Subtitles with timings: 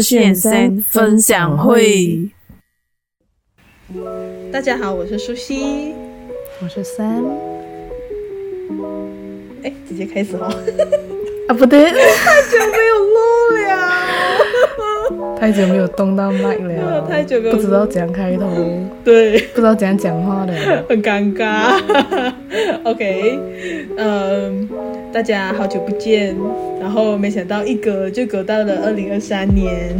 [0.00, 2.30] 实验三分享会。
[4.50, 5.92] 大家好，我是舒西，
[6.62, 7.24] 我是 Sam。
[9.62, 10.48] 哎，直接开始哦。
[11.48, 11.92] 啊，不对，太
[12.42, 13.18] 久没有录
[13.68, 15.36] 了。
[15.38, 18.48] 太久没有动到麦了， 太久没有，不知道怎样开头，
[19.04, 21.82] 对，不知道怎样讲话了，很尴尬。
[22.84, 23.38] OK，
[23.96, 24.68] 嗯，
[25.12, 26.34] 大家好久不见，
[26.80, 29.94] 然后没想到一隔就隔到了二零二三年，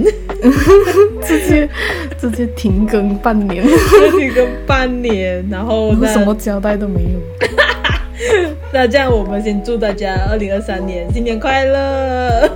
[1.23, 1.69] 直接
[2.19, 3.63] 直接停更半年，
[4.19, 7.21] 停更半年，然后那什么交代都没有。
[8.73, 12.51] 那这样我们先祝大家二零二三年新年快乐。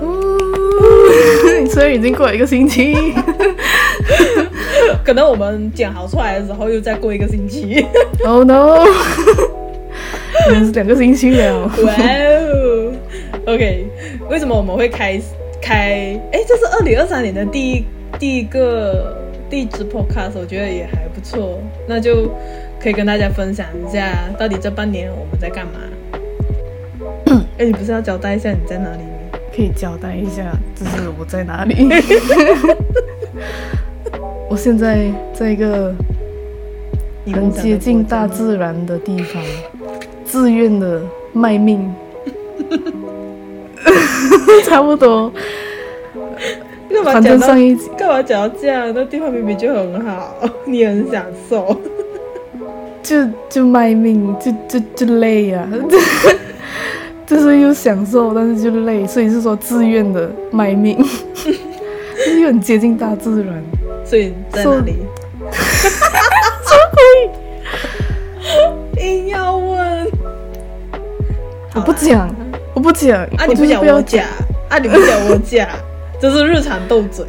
[1.69, 2.95] 所以已经过了一个星期，
[5.05, 7.85] 可能我们剪好出来的时候又再过一个星期。
[8.25, 8.87] Oh no！
[10.49, 11.67] 已经是两个星期了。
[11.67, 12.93] 哇哦
[13.47, 13.87] ！OK，
[14.31, 15.21] 为什么我们会开
[15.61, 16.19] 开？
[16.33, 17.85] 哎，这是二零二三年的第一
[18.19, 19.17] 第一个
[19.49, 21.59] 第一支 podcast，我觉得也还不错。
[21.89, 22.31] 那就
[22.81, 25.81] 可以跟大家分享一下，到底这半年我们在干嘛？
[27.59, 29.09] 哎，你不是要交代一下你在哪里吗？
[29.55, 31.89] 可以交代一下，就是我在哪里？
[34.49, 35.95] 我现在在一个
[37.33, 39.43] 很接近大自然的地方，
[40.37, 41.01] 自愿的
[41.33, 41.91] 卖命，
[44.67, 45.33] 差不多。
[47.03, 48.93] 反正上一集干嘛讲到这样？
[48.95, 50.35] 那地方明明就很好，
[50.67, 51.75] 你很享受，
[53.03, 53.17] 就
[53.49, 55.73] 就卖命，就就就累呀、啊。
[57.27, 60.99] 就是又享受，但是就累，所以是说自愿的卖命，
[61.35, 61.51] 就
[62.25, 63.65] 是又很接近大自然。
[64.05, 64.97] 所以在哪里？
[68.99, 69.86] 硬要问，
[71.77, 72.35] 我不讲，
[72.75, 73.23] 我不讲。
[73.37, 74.25] 啊，你不讲我讲，
[74.71, 75.69] 啊，你不讲我讲，
[76.19, 77.27] 这是日常斗嘴。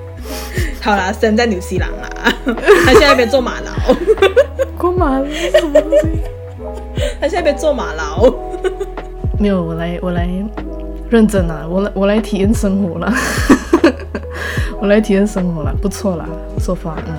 [0.82, 2.32] 好啦，生在纽西兰啦，
[2.84, 3.94] 他现在被坐马劳。
[4.76, 6.20] 过马劳什么东西？
[7.20, 8.30] 他现在被坐马劳。
[9.38, 10.28] 没有，我来，我来
[11.08, 11.66] 认真啦！
[11.68, 13.12] 我来，我来体验生活了，
[14.78, 16.26] 我来体验生活了，不错啦，
[16.58, 17.14] 说法，嗯，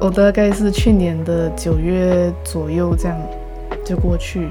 [0.00, 3.16] 我大概是去年的九月左右这样
[3.84, 4.48] 就过去，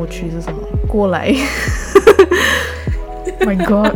[0.00, 0.58] 过去是什么？
[0.88, 1.30] 过来，
[3.44, 3.94] My God！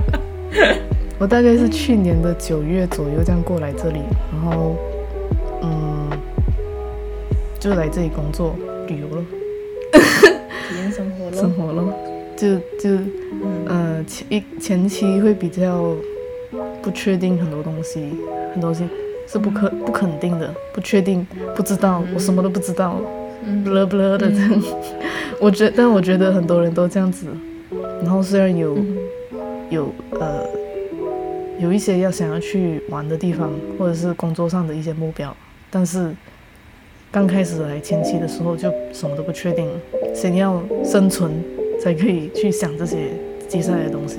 [1.18, 4.00] 我大概是去年的九月左右这样过来这里，
[4.30, 4.76] 然后
[5.62, 6.10] 嗯，
[7.58, 8.54] 就来这里工作
[8.86, 9.24] 旅游了。
[10.68, 11.82] 体验生活了，生活了，
[12.36, 12.90] 就就，
[13.40, 15.94] 嗯、呃，前一前期会比较
[16.82, 18.10] 不确定很多东西，
[18.52, 18.86] 很多东西
[19.26, 21.26] 是不可不肯定的，不确定，
[21.56, 23.00] 不知道，我什么都不知道，
[23.64, 24.62] 不勒不勒的这样。
[25.40, 27.26] 我觉，但我觉得很多人都这样子。
[28.02, 28.76] 然后虽然有
[29.70, 29.88] 有
[30.20, 30.46] 呃
[31.58, 35.36] 有一些要想要去玩的地方，或者是工作上的一些目标，
[35.70, 36.10] 但是。
[37.10, 39.68] 刚开始来前期的时候就什么都不确定，
[40.12, 41.30] 先要生存
[41.80, 43.10] 才可以去想这些
[43.46, 44.18] 接下来的东西，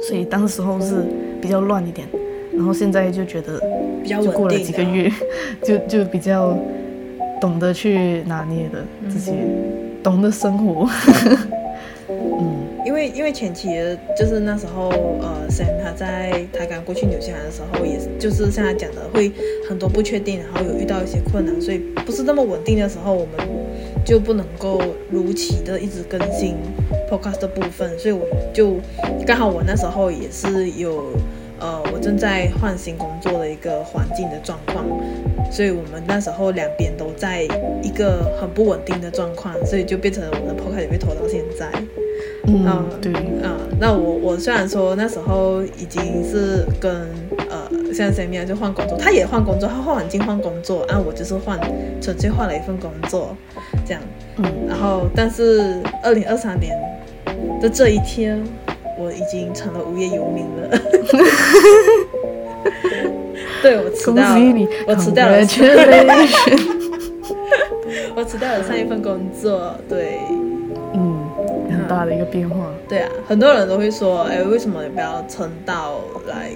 [0.00, 1.04] 所以当时候是
[1.42, 2.06] 比较乱一点，
[2.54, 3.60] 然后现在就觉得
[4.04, 5.10] 就过了几个月，
[5.60, 6.56] 就就比较
[7.40, 9.32] 懂得去拿捏的自己，
[10.02, 10.88] 懂得生活。
[12.08, 12.56] 嗯
[12.86, 13.68] 因为因为前期
[14.16, 14.88] 就是那时候，
[15.20, 19.30] 呃，Sam 他在他刚过去纽西兰的时候，也就是像他讲的，会
[19.68, 23.46] 很多不确定，然后有遇到一些困难，所以不是那么稳定的时候，我们
[24.06, 26.54] 就不能够如期的一直更新
[27.10, 28.24] Podcast 的部分，所以我
[28.54, 28.76] 就
[29.26, 31.12] 刚好我那时候也是有，
[31.60, 34.86] 呃，我正在换新工作的一个环境的状况，
[35.50, 37.42] 所以我们那时候两边都在
[37.82, 41.66] 一个很不稳定的状况，所以就变成我的 Podcast 也被拖到现在。
[42.46, 46.90] 嗯，嗯，对，嗯，那我我虽然说那时候已经是跟
[47.50, 51.58] 呃像 Sammy 就换工作，他也换工作，他换环境换工作，啊，我就是换
[52.00, 53.36] 纯粹换了一份工作，
[53.86, 54.02] 这样，
[54.38, 56.76] 嗯，然后但是二零二三年
[57.60, 58.42] 的这一天，
[58.98, 60.80] 我已经成了无业游民了，
[63.62, 64.34] 对，我辞掉了，
[64.86, 65.38] 我辞掉了，
[68.16, 70.20] 我辞掉了上一份工作，对。
[70.94, 71.18] 嗯，
[71.70, 72.56] 很大的一个变化，
[72.88, 76.50] 对啊，很多人都会说，哎，为什么你不要撑到来，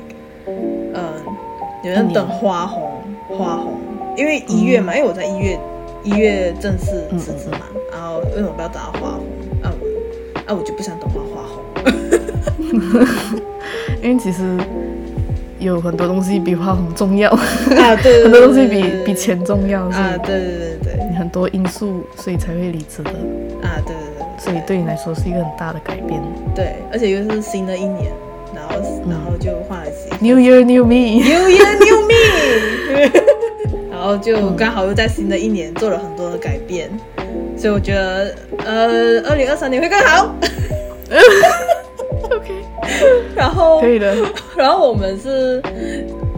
[0.46, 1.12] 嗯，
[1.84, 2.90] 有人等花红，
[3.28, 3.74] 花红，
[4.16, 5.58] 因为一月嘛，因为我在一月
[6.02, 7.58] 一月正式辞职嘛，
[7.92, 9.20] 然后为什么不要等到花红？
[9.62, 9.86] 啊我，
[10.46, 11.62] 啊我就不想等花花红，
[14.02, 14.56] 因为其实
[15.62, 17.30] 有很多东西比花红重要。
[17.30, 23.10] 啊，对，很多东西比比钱重要啊，对对对对，很多因素，所以才会离职的。
[23.62, 24.26] 啊，对对。
[24.38, 26.20] 所以对你来说是一个很大的改变。
[26.54, 28.10] 对，而且又是新的一年，
[28.54, 28.74] 然后
[29.08, 29.86] 然后就换了
[30.20, 33.10] New Year New Me，New Year New Me，
[33.90, 36.90] 然后就刚好又在新的一年做了很多的改变，
[37.56, 40.34] 所以我觉得呃，二零二三年会更好。
[42.36, 42.64] OK，
[43.34, 44.14] 然后可以的，
[44.56, 45.62] 然后我们是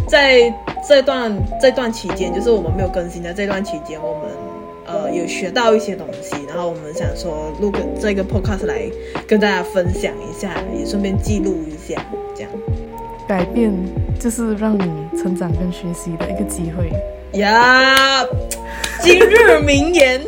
[0.09, 0.53] 在
[0.87, 4.23] 这段这段期间，就是我们没有更新的这段期间，我们
[4.87, 8.83] 呃有学到一些东西，然后我们想说录个这个 podcast 来
[9.27, 12.05] 跟大家分享一下，也顺便记录一下，
[12.35, 12.51] 这样。
[13.27, 13.73] 改变
[14.21, 16.93] 就是让你成长跟学习的一个机会
[17.39, 18.23] 呀！
[19.01, 20.21] 今日名言，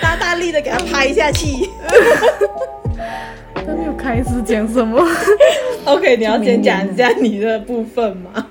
[0.00, 1.70] 大大力的给他拍下去。
[3.72, 5.02] 都没有开始讲什么？
[5.86, 8.46] OK，你要先讲一下你的部分嘛。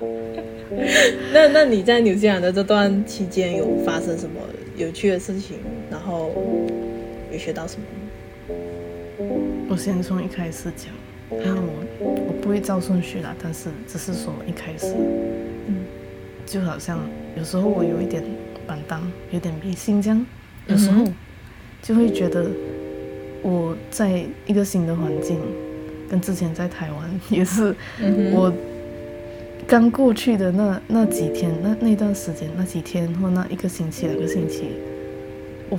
[1.32, 4.40] 那那你在纽西兰的这段期间有发生什么
[4.76, 5.58] 有趣的事情？
[5.88, 6.32] 然后
[7.30, 7.84] 有学到什么？
[9.68, 10.88] 我先从一开始讲，
[11.30, 11.60] 因为
[12.00, 14.92] 我我不会照顺序啦，但是只是说一开始，
[15.68, 15.84] 嗯，
[16.44, 16.98] 就好像
[17.36, 18.24] 有时候我有一点
[18.66, 20.26] 板当，有点迷信这样，
[20.66, 21.04] 有时候
[21.80, 22.44] 就会觉得。
[23.42, 25.38] 我在一个新的环境，
[26.08, 27.74] 跟之前在台湾也是，
[28.32, 28.52] 我
[29.66, 34.70] 刚过去的那那几天，那那段时间，那几天或那一个星期、两个星期，
[35.68, 35.78] 我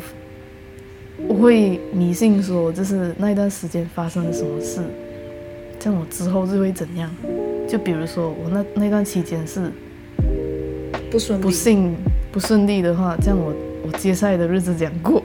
[1.28, 4.82] 我会迷信说，就是那一段时间发生了什么事，
[5.80, 7.10] 这样我之后就会怎样。
[7.68, 9.72] 就比如说我那那段期间是
[11.10, 11.96] 不顺不幸
[12.32, 13.54] 不顺利的话，这样我
[13.86, 15.22] 我接下来的日子怎样过？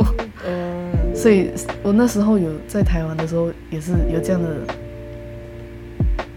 [1.21, 1.51] 所以，
[1.83, 4.49] 我那时候有在台湾的时候，也是有这样的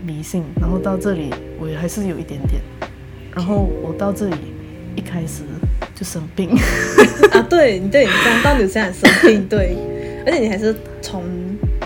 [0.04, 0.44] 迷信。
[0.60, 1.30] 然后到这里，
[1.60, 2.60] 我也还是有一点点。
[3.33, 4.36] 然后我到这里
[4.95, 5.44] 一开始
[5.94, 6.50] 就生病
[7.31, 7.45] 啊！
[7.48, 9.78] 对，你对你刚到纽西兰生病，对，
[10.25, 11.24] 而且你还是从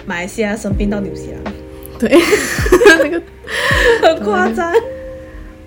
[0.06, 1.54] 马来西亚生病到纽西兰，
[2.00, 2.18] 对，
[3.04, 3.22] 那个
[4.02, 4.74] 很夸张。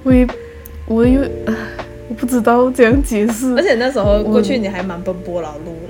[0.03, 0.27] 我也，
[0.87, 1.21] 我又，
[2.09, 3.55] 我不知道怎样解释。
[3.55, 5.88] 而且那时候过去你还蛮奔波劳碌的。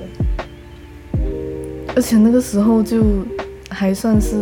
[1.98, 3.02] 而且那个时候就
[3.70, 4.36] 还算是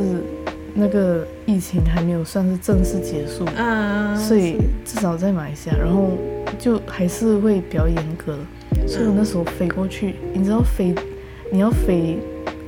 [0.74, 6.10] 那个疫情还没有算是正式结束啊，所以至少在马来西亚，然后
[6.58, 8.36] 就还是会比较严格。
[8.86, 10.94] 所以我那时候飞过去，你知道飞
[11.50, 12.18] 你要飞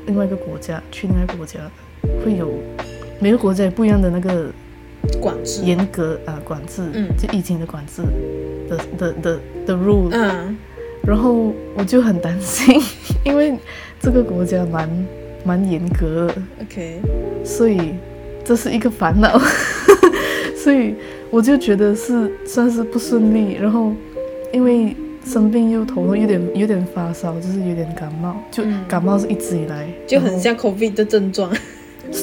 [0.07, 1.61] 另外一个国家去另外一个国家，
[2.25, 2.51] 会有
[3.21, 4.51] 每个国家不一样的那个
[5.21, 5.67] 管制。
[5.67, 8.01] 严格啊管制，就疫情的管制
[8.71, 10.09] 的的的的 rule。
[10.13, 10.57] 嗯，
[11.09, 12.79] 然后我就很担心，
[13.25, 13.57] 因为。
[14.01, 14.89] 这个国家蛮
[15.45, 17.01] 蛮严格的，OK，
[17.45, 17.95] 所以
[18.45, 19.37] 这是一个烦恼，
[20.57, 20.95] 所以
[21.31, 23.55] 我就觉得是算是不顺利。
[23.61, 23.93] 然后
[24.53, 24.95] 因为
[25.27, 31.51] 生病又头痛，有点有点发烧，就是有点感冒，就感冒是一直以来就很像 COVID 的症状，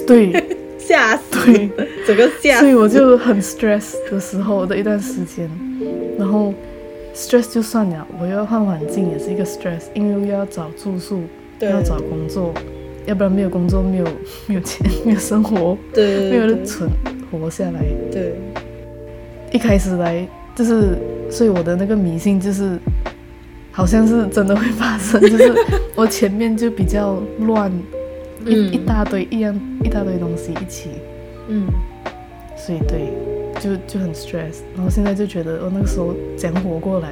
[0.08, 0.32] 对，
[0.80, 1.70] 吓死，对，
[2.08, 5.50] 整个吓死，所以我就很 stress 的时候的一段时间，
[6.18, 6.54] 然后
[7.16, 11.22] stress 就算了，我又要换环境也是一个 stress，因为又要找住宿。
[11.62, 12.54] 要找工作，
[13.06, 14.06] 要不然没有工作，没有
[14.46, 16.88] 没有钱， 没有生活，对，没有人存
[17.32, 17.80] 活下来。
[18.12, 18.36] 对，
[19.54, 20.98] 一开始来就是，
[21.32, 22.78] 所以我的那个迷信就是，
[23.72, 25.54] 好像是真的会发生， 就是
[25.96, 27.72] 我前面就比较乱，
[28.44, 30.90] 嗯、一一大堆一样一大堆东西一起，
[31.48, 31.68] 嗯，
[32.58, 33.14] 所以对，
[33.66, 37.12] 就就很 stress，然后现在就觉得我那个时候怎样活过来。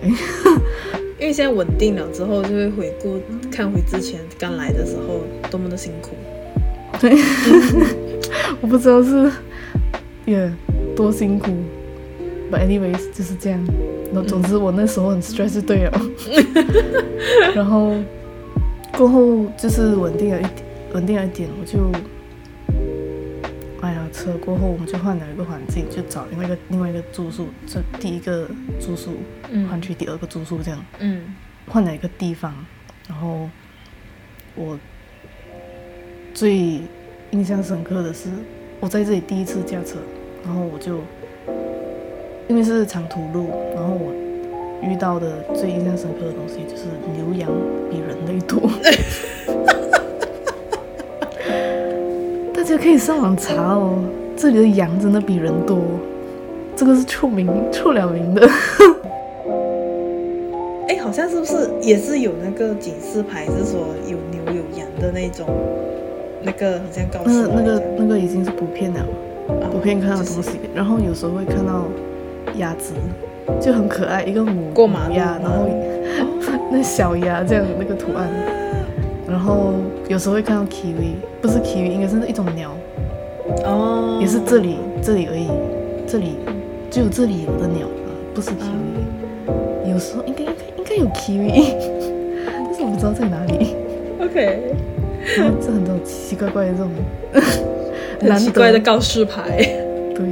[1.19, 3.19] 因为现在稳定了之后，就会回顾
[3.49, 6.11] 看回之前刚来的时候多么的辛苦。
[6.99, 7.11] 对，
[8.61, 9.31] 我不知道是
[10.25, 10.51] 也、yeah,
[10.95, 11.51] 多辛苦
[12.51, 13.59] ，But anyways 就是这样。
[14.11, 16.01] 那总之我那时候很 stress 就对了。
[17.55, 17.95] 然后
[18.95, 20.53] 过后就是稳定了一点，
[20.93, 21.79] 稳定了一点，我就。
[24.13, 27.47] 车过后，我们就换了一个环境，就找另外一个另外一个住宿。
[27.67, 28.47] 这第一个
[28.79, 29.17] 住宿
[29.69, 30.85] 换去第二个住宿，这样。
[30.99, 31.35] 嗯。
[31.67, 32.53] 换了一个地方，
[33.07, 33.49] 然后
[34.53, 34.77] 我
[36.33, 36.81] 最
[37.31, 38.29] 印象深刻的是，
[38.81, 39.97] 我在这里第一次驾车，
[40.43, 40.99] 然后我就
[42.49, 44.13] 因为是长途路，然后我
[44.83, 46.83] 遇到的最印象深刻的东西就是
[47.15, 47.49] 牛羊
[47.89, 48.69] 比人类多。
[52.73, 53.99] 大家可以上网查哦，
[54.35, 55.77] 这里的羊真的比人多，
[56.75, 58.49] 这个是出名出了名的。
[60.89, 65.45] 哎，好像是不是也是有那个警示牌，是说有牛有羊的那种，
[66.41, 69.05] 那个好像告诉那个那个已经是普遍了，
[69.49, 71.85] 哦、普遍看到东西，就是、然后有时候会看到
[72.55, 72.95] 鸭子，
[73.61, 75.69] 就很可爱，一个母过马鸭，然后、哦、
[76.73, 78.27] 那小鸭这样那个图案。
[79.33, 79.73] 然后
[80.07, 82.69] 有时候会看到 kiwi，不是 kiwi，应该是一种鸟，
[83.65, 85.47] 哦，也是这里这里而已，
[86.05, 86.35] 这里
[86.91, 89.01] 只有这里有的鸟啊，不是 kiwi，
[89.47, 91.73] 嗯、有时候应该应该应该有 kiwi，
[92.45, 93.75] 但是我不知道在哪里。
[94.21, 94.59] OK，
[95.59, 96.91] 这很多奇奇怪怪的这种，
[98.21, 99.57] 很奇怪的告示牌，
[100.13, 100.27] 对，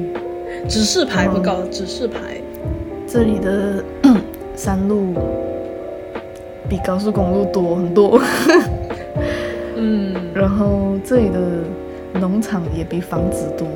[0.70, 2.20] 指示牌不告指示牌。
[3.08, 3.84] 这里的
[4.56, 5.16] 山路
[6.70, 8.22] 比高速公路多很多，
[9.84, 11.40] 嗯，然后这里的
[12.20, 13.68] 农场也比房子多，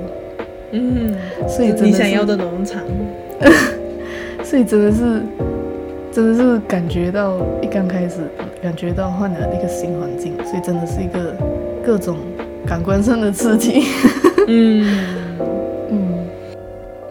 [0.71, 1.15] 嗯，
[1.47, 2.83] 所以你想要的农场，
[4.45, 5.23] 所以真的是，
[6.11, 8.17] 真的是感觉到一刚开始
[8.61, 11.35] 感觉到换了一个新环境，所以真的是一个
[11.83, 12.17] 各种
[12.67, 13.81] 感官上的刺激，
[14.47, 14.85] 嗯。
[15.89, 16.27] 嗯，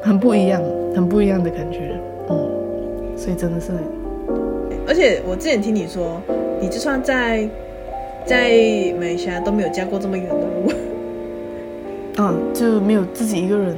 [0.02, 0.62] 很不一样，
[0.94, 1.98] 很不一样的感觉。
[2.28, 2.36] 嗯。
[3.16, 3.72] 所以真的是，
[4.86, 6.20] 而且我之前听你说，
[6.60, 7.48] 你就算在
[8.26, 8.50] 在
[8.98, 10.72] 马来西亚都没有驾过这么远的路，
[12.22, 13.76] 啊，就没有自己一个人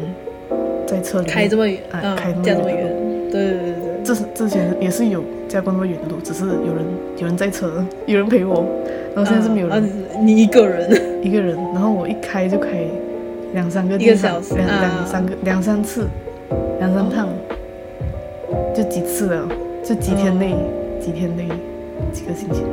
[0.87, 2.95] 在车里开这么远，啊、嗯，开这么远，
[3.31, 3.73] 对对对。
[3.73, 6.85] 对，这是之前也是有驾过那么远的路，只是有人
[7.19, 8.65] 有人在车， 有人陪我，
[9.15, 9.91] 然后现在是没有人，
[10.23, 10.91] 你一个人，
[11.23, 12.69] 一个人，然后我一开就开
[13.53, 16.07] 两三个小时，两两三个两三次，
[16.79, 17.26] 两三趟。
[17.26, 17.33] 哦
[18.76, 19.49] 就几次了，
[19.83, 21.49] 就几天内，嗯、几天内，
[22.12, 22.69] 几个星期内，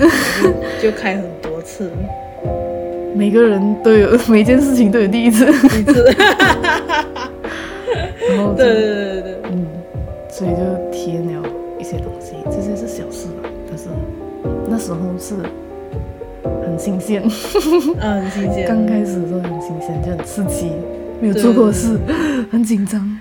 [0.80, 1.90] 就开很多次。
[3.14, 6.14] 每个人都有， 每件事情都有第一次，第一次。
[8.30, 9.66] 然后，对对对对，嗯，
[10.30, 10.56] 所以就
[10.92, 11.42] 体验了
[11.78, 13.88] 一些东西，这些是小事吧，但是
[14.68, 15.34] 那时候是
[16.64, 17.22] 很新鲜，
[18.00, 18.64] 嗯，很新鲜。
[18.66, 20.70] 刚开始的时候很新鲜，就很刺激，
[21.20, 21.98] 没有做过的事，
[22.52, 23.18] 很紧张。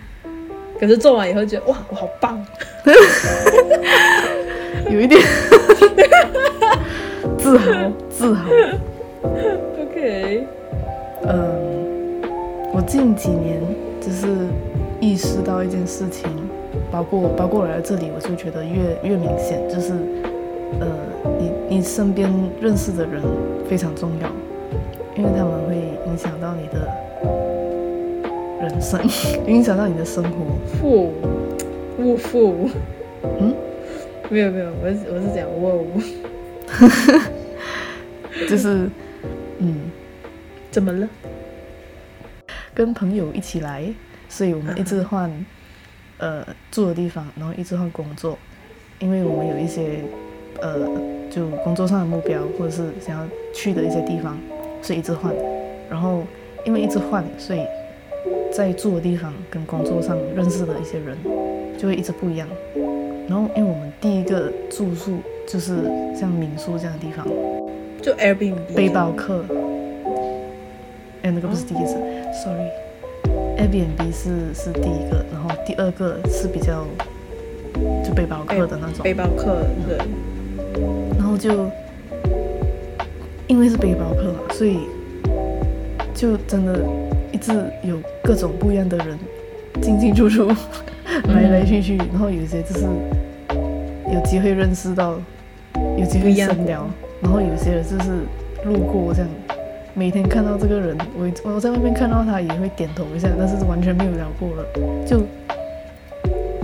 [0.79, 2.39] 可是做完以后觉得哇，我好棒，
[4.89, 5.19] 有一点
[7.49, 8.51] 自豪，自豪。
[9.81, 10.43] OK，
[11.23, 12.21] 嗯，
[12.71, 13.59] 我近几年
[13.99, 14.27] 就是
[14.99, 16.29] 意识到一件事情，
[16.91, 19.93] 包括包括来到这里，我就觉得越越明显，就是
[20.79, 20.87] 呃，
[21.39, 23.19] 你你身边认识的人
[23.67, 24.29] 非常重要，
[25.17, 25.75] 因为他们会
[26.05, 26.87] 影响到你的。
[28.61, 28.99] 人生
[29.47, 30.29] 影响到你的生活，
[30.77, 31.13] 负，
[31.97, 32.69] 勿负，
[33.23, 33.55] 嗯，
[34.29, 35.71] 没有没有，我是我是讲哇，
[38.47, 38.89] 就是，
[39.57, 39.89] 嗯，
[40.69, 41.07] 怎么了？
[42.73, 43.83] 跟朋友一起来，
[44.29, 45.45] 所以我们一直换，
[46.17, 48.37] 呃，住的地方，然后一直换工作，
[48.99, 50.03] 因为我们有一些，
[50.61, 50.87] 呃，
[51.29, 54.37] 就工作上的目标，或者是想要去的一些地方，
[54.81, 55.33] 所以一直换，
[55.89, 56.23] 然后
[56.65, 57.59] 因为一直换，所以。
[58.51, 61.15] 在住的地方跟工作上认识的一些人，
[61.77, 62.47] 就会一直不一样。
[63.29, 65.77] 然后，因为我们第一个住宿就是
[66.15, 67.25] 像民宿这样的地方，
[68.01, 69.43] 就 Airbnb 背包客。
[71.21, 76.85] 哎，那个不是第一次，哦，sorry，Airbnb 是是第一个，然后第二个是比较
[78.03, 79.03] 就背包客的那种。
[79.03, 79.97] 背包客，对。
[81.17, 81.69] 然后就
[83.47, 84.79] 因为是背包客嘛，所以
[86.13, 86.79] 就真的。
[87.31, 87.53] 一直
[87.83, 89.17] 有各种不一样的人
[89.83, 90.47] 进进出出，
[91.27, 92.85] 来来去去，然后有些就是
[94.11, 95.21] 有机会认识到，
[95.97, 96.87] 有机会深聊，
[97.21, 98.11] 然后有些人就是
[98.65, 99.29] 路过这样，
[99.93, 104.65] 每天看到这个人，我我在外面看到他也会点头一下，但是完全没有聊过了，
[105.05, 105.21] 就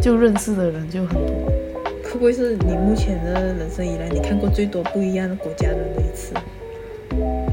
[0.02, 1.52] 就认识的人就很多。
[2.04, 6.34] 会不会是你目前的人生以来你看过最多不一样的国家人的一次？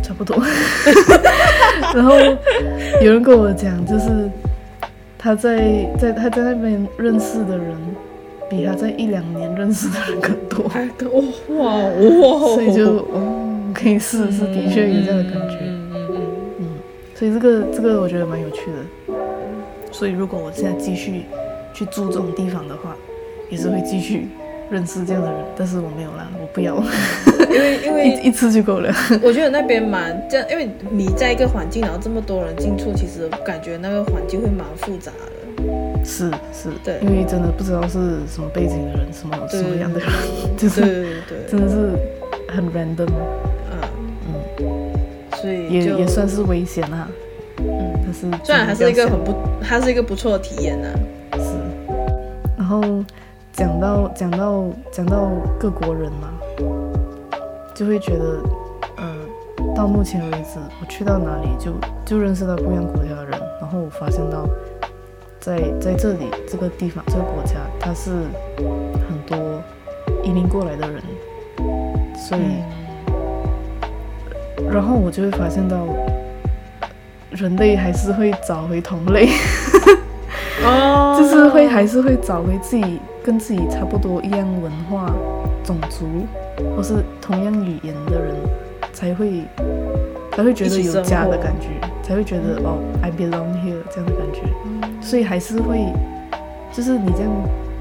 [0.03, 0.37] 差不多，
[1.95, 2.17] 然后
[3.01, 4.29] 有人跟我讲，就是
[5.19, 7.77] 他在在他在那边认识的人，
[8.57, 10.65] 比他在一两年认识的人更多。
[11.57, 12.55] 哇哇哇！
[12.55, 15.57] 所以就哦，可以试试，的确有这样的感觉。
[15.63, 16.27] 嗯嗯嗯，
[16.59, 16.67] 嗯。
[17.15, 19.15] 所以这个这个我觉得蛮有趣的。
[19.91, 21.23] 所以如果我现在继续
[21.73, 22.95] 去住这种地方的话，
[23.49, 24.29] 也是会继续。
[24.71, 26.83] 认识这样的人，但是我没有啦，我不要，
[27.51, 28.91] 因为因 为一一次就够了。
[29.23, 35.32] 我觉得那边蛮这样，因为你在一个环境，然后这么多人进出，其实感觉那个环境会蛮复杂的。
[36.05, 40.09] 是是，对，因为真的不知道是什么背景的人，什么什么样的人，
[40.57, 41.91] 就是对真的是
[42.49, 43.09] 很 random。
[43.71, 43.81] 嗯
[44.27, 44.93] 嗯，
[45.41, 47.09] 所以也也算是危险啊。
[47.59, 50.89] 嗯，但是虽然还是一个很不，它是一个不错的体验呢。
[51.35, 51.41] 是，
[52.57, 52.83] 然后。
[53.55, 56.33] 讲到讲到讲到各国人嘛，
[57.75, 58.43] 就会觉得，
[58.97, 59.15] 呃，
[59.77, 61.71] 到目前为止，我去到哪里就
[62.03, 64.49] 就认识到不一样国家的人，然后我发现到
[65.43, 68.13] 在，在在这里这个地方这个国家，它是
[69.09, 69.61] 很多
[70.23, 71.03] 移民过来的人，
[72.17, 72.63] 所以，
[74.73, 75.85] 然后我就会发现到，
[77.31, 79.31] 人类还是会找回同类，
[80.65, 85.13] 哦，就是会还是会找回自己跟自己差不多一样文化、
[85.65, 86.07] 种族
[86.77, 88.37] 或是同样语言的人，
[88.93, 89.43] 才会
[90.31, 91.67] 才会觉得有家的感觉，
[92.01, 94.43] 才会觉得哦，I belong here 这样的感觉。
[95.03, 95.93] 所以还是会，
[96.73, 97.31] 就是你这样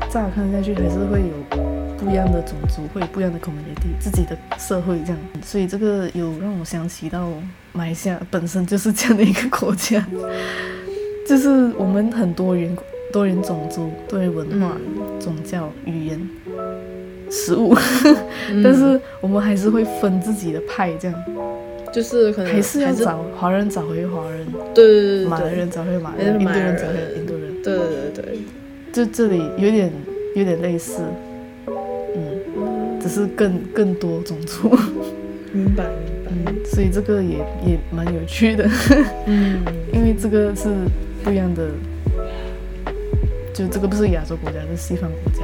[0.10, 1.58] 乍看下去，还是会有
[1.98, 5.18] 不一样的种族，会有不一样的 community，自己的社会这样。
[5.42, 7.30] 所以这个有让我想起到。
[7.74, 10.06] 马来西亚本身就是这样的一个国家，
[11.26, 12.76] 就是我们很多元、
[13.14, 16.20] 多元种族、多元文化、嗯、宗教、语言、
[17.30, 17.74] 食物，
[18.52, 21.18] 嗯、但是我们还是会分自己的派，这样，
[21.94, 28.40] 就是可能还是要找华人找回华人，对对对，马来人找回马来人，印度人找回印度人，对对对对，
[28.94, 29.92] 就这里有点
[30.36, 31.02] 有点类似，
[31.68, 34.70] 嗯，只是更更多种族，
[35.52, 35.86] 明白。
[36.34, 38.66] 嗯，所以这个也也蛮有趣的，
[39.26, 39.60] 嗯，
[39.92, 40.70] 因为这个是
[41.26, 41.68] 不一样的，
[43.54, 45.42] 就这个不是亚洲国家，是西方国家，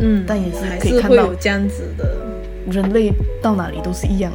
[0.00, 2.04] 嗯，但也是可以看到这样子的，
[2.70, 4.32] 人类到哪里都是一样，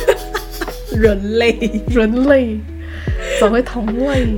[0.94, 2.58] 人类，人类，
[3.40, 4.36] 找回同类，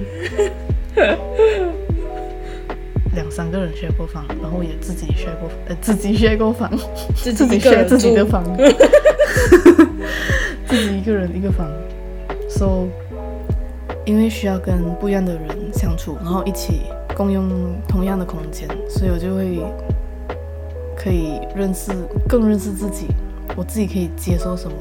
[3.14, 6.70] 两三个人 share 过房，然后也自己 share 过，呃，自己 share 过房，
[7.16, 8.44] 自己自己的房。
[10.66, 11.70] 自己一个人一个房
[12.48, 12.88] ，so
[14.04, 16.82] 因为需要跟不一样的人相处，然后一起
[17.14, 17.48] 共用
[17.86, 19.60] 同样的空间，所以我就会
[20.96, 21.92] 可以认识
[22.28, 23.06] 更认识自己，
[23.56, 24.76] 我自己可以接受什么，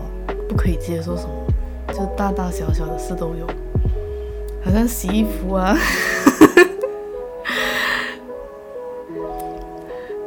[0.47, 1.29] 不可以接受什么，
[1.93, 3.45] 就大大小小的事都有，
[4.63, 5.75] 好像洗衣服啊，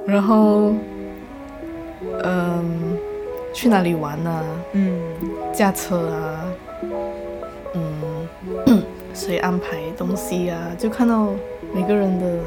[0.06, 0.72] 然后，
[2.22, 2.98] 嗯。
[3.54, 4.44] 去哪里玩啊？
[4.72, 5.00] 嗯，
[5.50, 6.44] 驾车啊，
[7.72, 8.28] 嗯，
[9.14, 10.60] 谁安排东西啊？
[10.76, 11.30] 就看到
[11.72, 12.38] 每个人的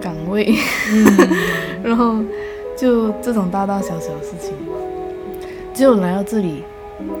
[0.00, 0.54] 岗位，
[0.92, 1.04] 嗯、
[1.82, 2.16] 然后
[2.76, 4.52] 就这种大大小小的事情，
[5.72, 6.64] 只有来到这里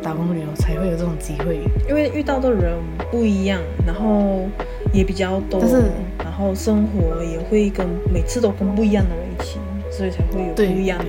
[0.02, 1.60] 打工旅游才会有这种机会。
[1.88, 2.72] 因为遇到的人
[3.10, 4.46] 不一样，然后
[4.92, 5.82] 也比较多，但是
[6.18, 9.58] 然后生活也会跟每次都跟不一样的人一起，
[9.90, 11.04] 所以才会有不一样的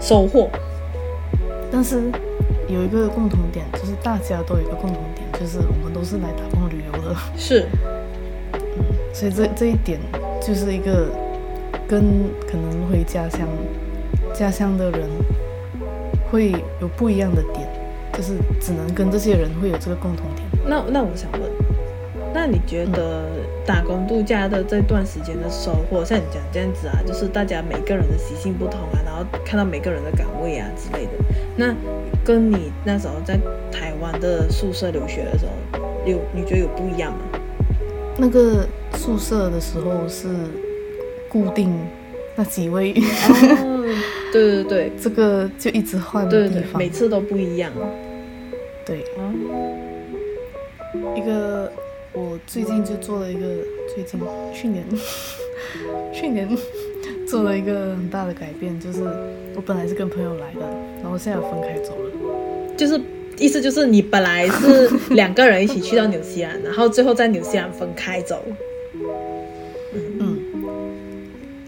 [0.00, 0.48] 收获。
[1.70, 2.10] 但是
[2.66, 7.14] 有一个共同点，就是大家都有一个共同点，就是我们都是来打工旅游的。
[7.36, 7.66] 是，
[8.54, 8.60] 嗯，
[9.12, 9.98] 所以这这一点
[10.48, 11.08] 就是一个
[11.86, 13.46] 跟可能回家乡
[14.32, 15.06] 家乡的人
[16.30, 17.68] 会有不一样的点，
[18.14, 20.48] 就是只能跟这些人会有这个共同点。
[20.66, 21.42] 那那我想问，
[22.32, 23.26] 那你觉得
[23.66, 31.12] 打工度假的这段时间的收获，像你讲这样子啊，就是大家每个人的习性不同啊，然后看到每个人的岗位啊之类的。
[31.56, 31.74] 那
[32.24, 33.38] 跟你那时候在
[33.70, 37.37] 台湾的宿舍留学的时候，有你觉得有不一样吗？
[38.18, 40.28] 那个宿舍的时候是
[41.28, 41.72] 固定
[42.34, 43.84] 那几位，哦、
[44.32, 47.72] 对对对， 这个就一直换的地方，对对对，每次都不一样。
[48.84, 49.04] 对，
[51.14, 51.70] 一个
[52.12, 53.40] 我最近就做了一个，
[53.94, 54.20] 最近
[54.52, 54.84] 去年
[56.12, 56.48] 去年
[57.26, 59.02] 做了一个很大的改变，就是
[59.54, 60.60] 我本来是跟朋友来的。
[61.02, 62.10] 然后现在要分开走了，
[62.76, 63.00] 就是
[63.38, 68.44] 意思就是你本来是两个人一起去到纽西兰，然后最后在纽西兰分开走。
[69.94, 70.38] 嗯，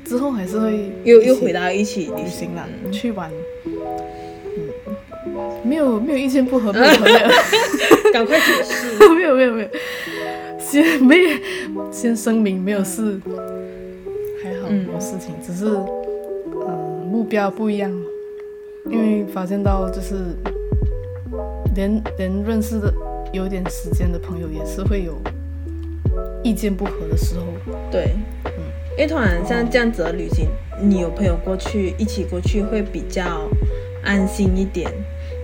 [0.04, 3.30] 之后还是会又又回到一起旅行了，嗯、去玩。
[3.64, 4.52] 嗯，
[5.64, 7.30] 没有没有意见不合，不合的，
[8.12, 8.98] 赶快解释。
[9.14, 9.68] 没有没有没有，
[10.59, 11.16] 先没
[11.92, 13.20] 先声明没有事，
[14.42, 17.90] 还好没有事情，嗯、只是呃目标不一样。
[18.90, 20.14] 因为发现到就是
[21.74, 22.92] 连连认识的
[23.33, 25.16] 有点时间的朋友也是会有
[26.42, 27.46] 意见不合的时候。
[27.90, 28.50] 对，嗯，
[28.92, 30.48] 因为突然像这样子的旅行，
[30.80, 33.48] 你有朋友过去一起过去会比较
[34.04, 34.90] 安心一点。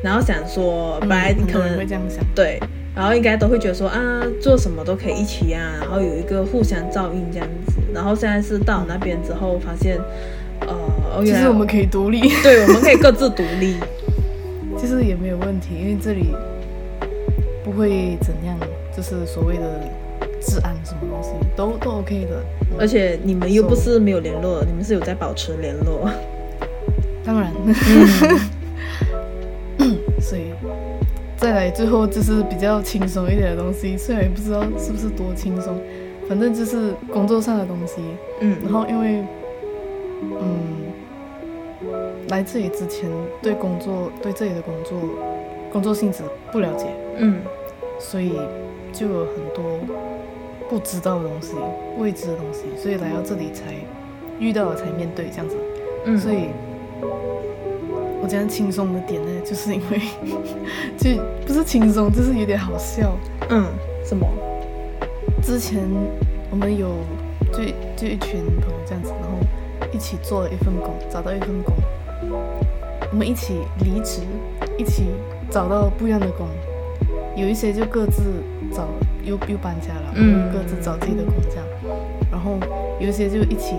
[0.02, 2.60] 然后想说，本来你可能会这样想，对，
[2.94, 7.74] 然后应该都会觉得说啊，做什么都可以一起啊，然后有一个互相照应这样子。
[7.94, 9.98] 然后现在是到那边之后发现。
[10.60, 13.76] 呃，其实我们可以独立，对，我们可以各自独立，
[14.86, 16.32] 其实也没有问题，因为这里
[17.64, 18.56] 不会怎样，
[18.96, 19.80] 就是所谓的
[20.40, 22.40] 治安什么东西都都 OK 的，
[22.78, 26.08] 而且你们又不是没有联络，你们是有在保持联络，
[27.24, 27.52] 当然，
[30.22, 30.52] 所以
[31.36, 35.76] 再来最后就是比较轻松一点的东西，虽然也不知道是不是多轻松，
[36.28, 37.94] 反正就是工作上的东西，
[38.40, 39.24] 嗯，然后因为。
[40.22, 40.86] 嗯，
[42.28, 43.10] 来自于之前
[43.42, 44.98] 对工作对这里的工作
[45.72, 46.86] 工作性质不了解，
[47.16, 47.40] 嗯，
[47.98, 48.38] 所以
[48.92, 49.78] 就有很多
[50.68, 51.54] 不知道的东西、
[51.98, 53.74] 未知的东西，所以来到这里才
[54.40, 55.56] 遇到了，才面对这样子。
[56.04, 56.48] 嗯，所以
[58.22, 60.00] 我这样轻松的点呢，就是因为
[60.98, 63.16] 就不是轻松，就是有点好笑。
[63.50, 63.64] 嗯，
[64.04, 64.26] 什么？
[65.42, 65.80] 之前
[66.50, 66.88] 我们有
[67.52, 67.58] 就
[67.96, 69.38] 就一群朋友这样子，然后
[69.92, 71.74] 一起做了一份工，找到一份工，
[73.10, 74.22] 我们一起离职，
[74.76, 75.04] 一起
[75.50, 76.46] 找到不一样的工。
[77.36, 78.22] 有一些就各自
[78.72, 78.88] 找
[79.22, 81.66] 又又搬家了，嗯，各自找自己的工这样，
[82.30, 82.58] 然后
[82.98, 83.76] 有一些就一起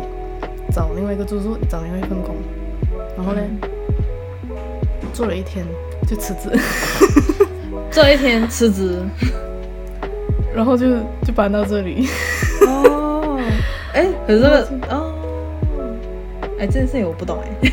[0.71, 2.35] 找另外一个住宿，找另外一份工，
[3.15, 3.41] 然后呢，
[5.11, 5.65] 做了一天
[6.07, 6.51] 就辞职，
[7.89, 9.01] 做了一天辞职，
[10.53, 10.85] 然后就
[11.25, 12.07] 就搬到这里。
[12.67, 13.39] 哦，
[13.93, 14.43] 哎，可是
[14.89, 15.13] 哦，
[16.59, 17.71] 哎，这件事情我不懂哎，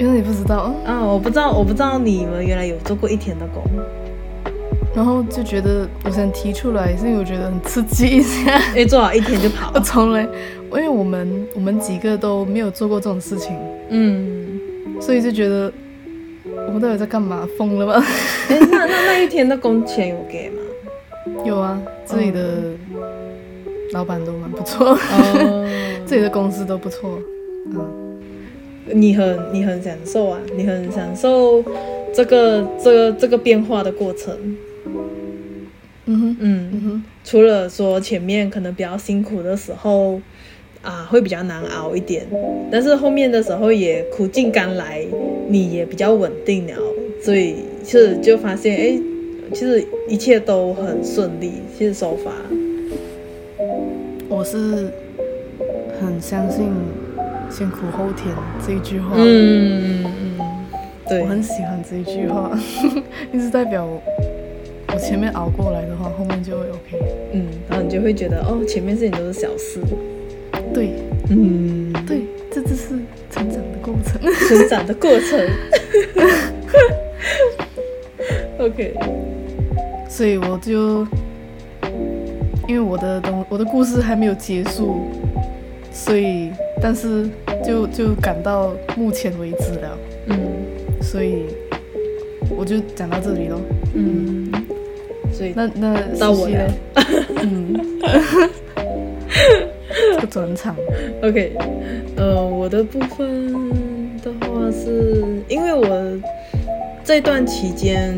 [0.00, 3.62] 因为你不知道啊，我不知道，我不知道你们原来有做过一天的工。
[4.94, 8.58] 然后就觉得我想提出来，是因为我觉得很刺激一下。
[8.74, 9.70] 哎，做好一天就跑。
[9.74, 13.54] 我从来，因为我们我们几个都没有做过这种事情，
[13.90, 14.58] 嗯，
[14.98, 15.70] 所以就觉得
[16.66, 17.46] 我们到底在干嘛？
[17.58, 18.02] 疯了吗？
[18.48, 20.62] 哎，那那那一天的工钱有给吗？
[21.44, 22.40] 有啊，这里的
[23.92, 25.68] 老板都蛮不错，哦，
[26.08, 27.20] 这里的公司都不错。
[27.66, 28.09] 嗯，
[28.94, 31.62] 你很你很享受啊，你很享受
[32.12, 34.36] 这个这个这个变化的过程。
[36.06, 40.20] 嗯哼，嗯哼，除了说前面可能比较辛苦的时候
[40.82, 42.26] 啊，会比较难熬一点，
[42.70, 45.04] 但是后面的时候也苦尽甘来，
[45.48, 46.74] 你也比较稳定了，
[47.22, 49.00] 所以其实就发现，哎，
[49.52, 51.52] 其实一切都很顺利。
[51.78, 52.32] 其实手法，
[54.28, 54.90] 我是
[56.00, 56.66] 很相信
[57.50, 58.34] “先苦后甜”
[58.64, 59.14] 这一句话。
[59.16, 60.38] 嗯嗯，
[61.08, 62.50] 对，我很喜欢这一句话，
[63.32, 63.86] 一直代表。
[64.92, 66.98] 我前面熬过来的话，后面就会 OK。
[67.32, 69.80] 嗯，然后你就会觉得哦，前面事情都是小事。
[70.74, 70.94] 对，
[71.28, 72.98] 嗯，对，这就是
[73.30, 74.20] 成长的过程。
[74.48, 75.48] 成长的过程。
[78.58, 78.94] OK。
[80.08, 81.06] 所以我就，
[82.66, 85.02] 因为我的东，我的故事还没有结束，
[85.92, 86.50] 所以，
[86.82, 87.28] 但是
[87.64, 89.98] 就就赶到目前为止了。
[90.26, 90.38] 嗯，
[91.02, 91.46] 所以
[92.56, 93.60] 我就讲到这里喽。
[93.94, 94.50] 嗯。
[95.32, 96.70] 所以那那到我了，
[97.40, 97.80] 嗯，
[100.12, 100.74] 这个转场
[101.22, 101.52] ，OK，
[102.16, 103.52] 呃，我的部分
[104.22, 106.20] 的话是，因为我
[107.04, 108.12] 这段期间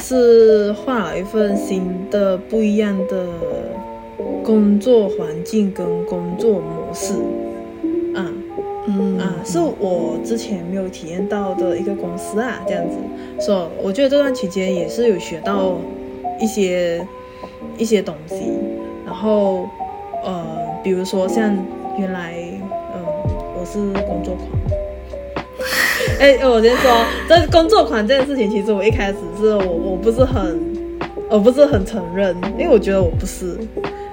[0.00, 3.26] 是换了一份新的不一样的
[4.44, 7.49] 工作环境跟工作模式，啊，
[8.98, 12.96] 嗯啊，是我之前没有体验到的一个公司啊，这样子，
[13.44, 15.76] 所以我觉得这段期间也是有学到。
[16.42, 17.06] 一些
[17.76, 18.36] 一些东西，
[19.04, 19.68] 然后
[20.24, 20.42] 呃，
[20.82, 21.54] 比如说像
[21.98, 22.32] 原来
[22.94, 23.04] 嗯、
[23.54, 24.48] 我是工作狂。
[26.18, 26.90] 哎，我先说，
[27.28, 30.58] 这工作狂这件事情，其实我一开始是我我不是很
[31.28, 33.58] 我不是很承认，因为我觉得我不是。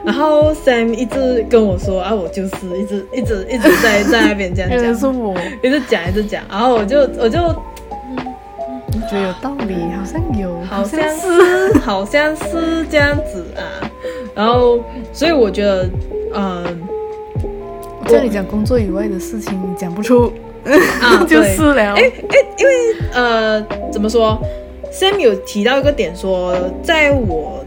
[0.08, 7.40] 然后 Sam 一直跟我说啊，我就是一直一直一直在在那边这样讲，是 我一直讲一直讲，然后我就我就。
[8.90, 13.62] 我觉得有道理，好像有， 好像是，好像是这样子啊。
[14.36, 14.80] 然后，
[15.14, 15.88] 所以我觉得，
[16.34, 16.64] 嗯，
[18.02, 20.34] 我叫你讲工作以外的事情，你讲不出
[21.02, 21.94] 啊， 就是了。
[21.94, 22.74] 哎哎，因为
[23.14, 24.38] 呃，怎么说
[24.92, 27.64] ？Sam 有提到一个点说，说在我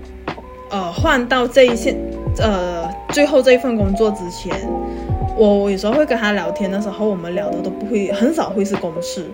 [0.68, 1.96] 呃换到这一线
[2.40, 4.54] 呃最后这一份工作之前，
[5.36, 9.26] 我我有时候会跟他聊天的时候，我们聊的都不会很少会是公事。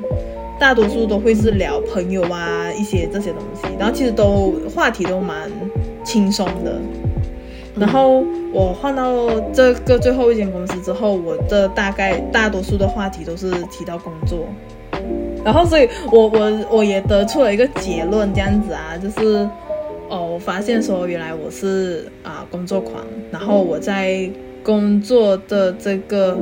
[0.59, 5.51] 大多数都会是聊朋友啊，一些这些东西，然后其实都话题都蛮
[6.03, 6.81] 轻松的。
[7.79, 14.38] 然后我换到这个最后一间公司之后，我的大概大多数的话题都是提到工作。
[15.45, 19.47] 然后所以我我我也得出了一个结论，这样子啊，就是
[20.09, 24.29] 哦，我发现说原来我是啊工作狂，然后我在
[24.62, 26.38] 工作的这个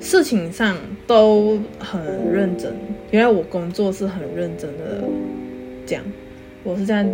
[0.00, 2.00] 事情上都很
[2.32, 2.72] 认真。
[3.10, 5.02] 原来我工作是很认真的，
[5.86, 6.04] 这样，
[6.62, 7.08] 我是这样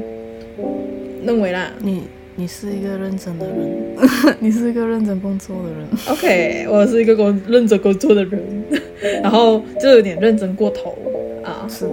[1.25, 1.71] 认为啦。
[1.81, 2.03] 你
[2.37, 5.87] 你是一个认真的人， 你是一个认真工作的人。
[6.09, 8.43] OK，我是一个工认真工作的人，
[9.23, 10.99] 然后就有点认真过头
[11.45, 11.87] 啊，是，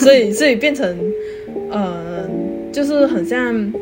[0.00, 0.98] 所以所以变成，
[1.70, 2.28] 呃，
[2.76, 3.72] 就是很像，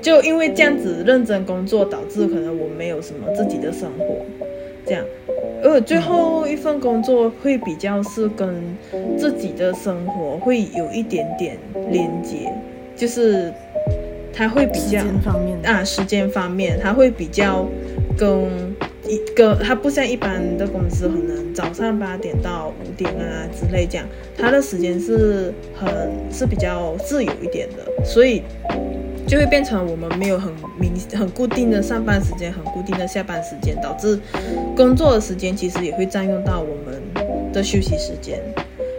[0.00, 4.24] 就因为这样子认真工作，导致可能我没有什么自己的生活，
[4.86, 5.04] 这样。
[5.60, 8.76] 呃，最后一份工作会比较是跟
[9.18, 11.58] 自己的生活会有一点点
[11.90, 12.48] 连接，
[12.94, 13.52] 就是
[14.32, 15.00] 它会比较
[15.64, 17.66] 啊，时间方面它会比较
[18.16, 18.48] 跟
[19.08, 25.88] 一个他不像一般的公司，可能早上八点到五点啊之类这样，他的时间是很
[26.32, 28.42] 是比较自由一点的，所以
[29.26, 34.18] 就会变成我们没有很明很固定的上班时间，很固定的下班时间，导致
[34.76, 38.40] 工作的时间其实也会占用到我们的休息时间，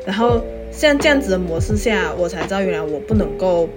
[0.05, 0.41] 然后。
[0.75, 3.69] 像这样子的模式下，我才知道原来我不能够，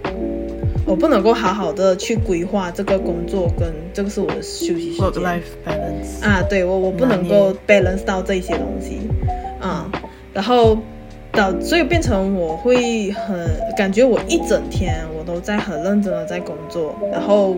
[0.87, 5.42] 我不能够好好的去规划这个工作跟这个是我的休息时间。
[5.64, 9.01] Balance 啊，对我我不能够 balance 到这些东西，
[9.61, 9.90] 啊，
[10.33, 10.79] 然后
[11.33, 13.37] 导所以变成我会很
[13.77, 17.57] 感觉我一整天我都在很认真的在工作，然后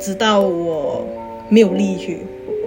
[0.00, 1.06] 直到我
[1.48, 2.18] 没有力气，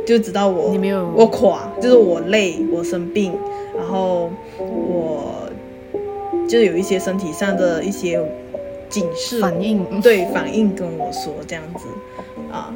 [0.07, 3.33] 就直到我你没有我垮，就是我累，我生病，
[3.77, 5.35] 然后我。
[6.47, 8.19] 就有一些身体上的一些
[8.89, 11.87] 警示反应，对反应跟我说这样子。
[12.51, 12.73] 啊，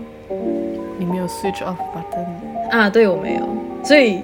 [0.99, 2.25] 你没有 switch off button
[2.69, 2.89] 啊？
[2.89, 3.41] 对，我没有，
[3.83, 4.21] 所以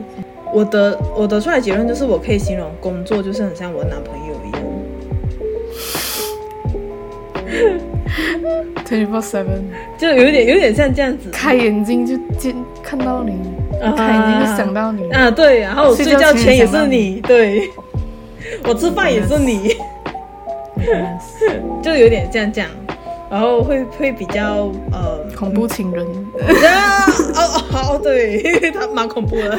[0.53, 4.61] 我得我得出来的结论就是，我可以形容工作就是很像我男朋友一样，
[8.85, 9.63] twenty four seven，
[9.97, 13.31] 就有点有点像这样子，开眼睛就见看到你，
[13.81, 15.09] 啊、开眼睛就想到你。
[15.11, 17.69] 啊，对，然后我睡觉前也是你，对。
[18.67, 19.75] 我吃饭也是你.
[21.81, 22.67] 就有点这样讲，
[23.29, 26.05] 然后会会比较呃恐怖情人，
[26.65, 29.57] 啊哦哦哦对，他蛮恐怖的，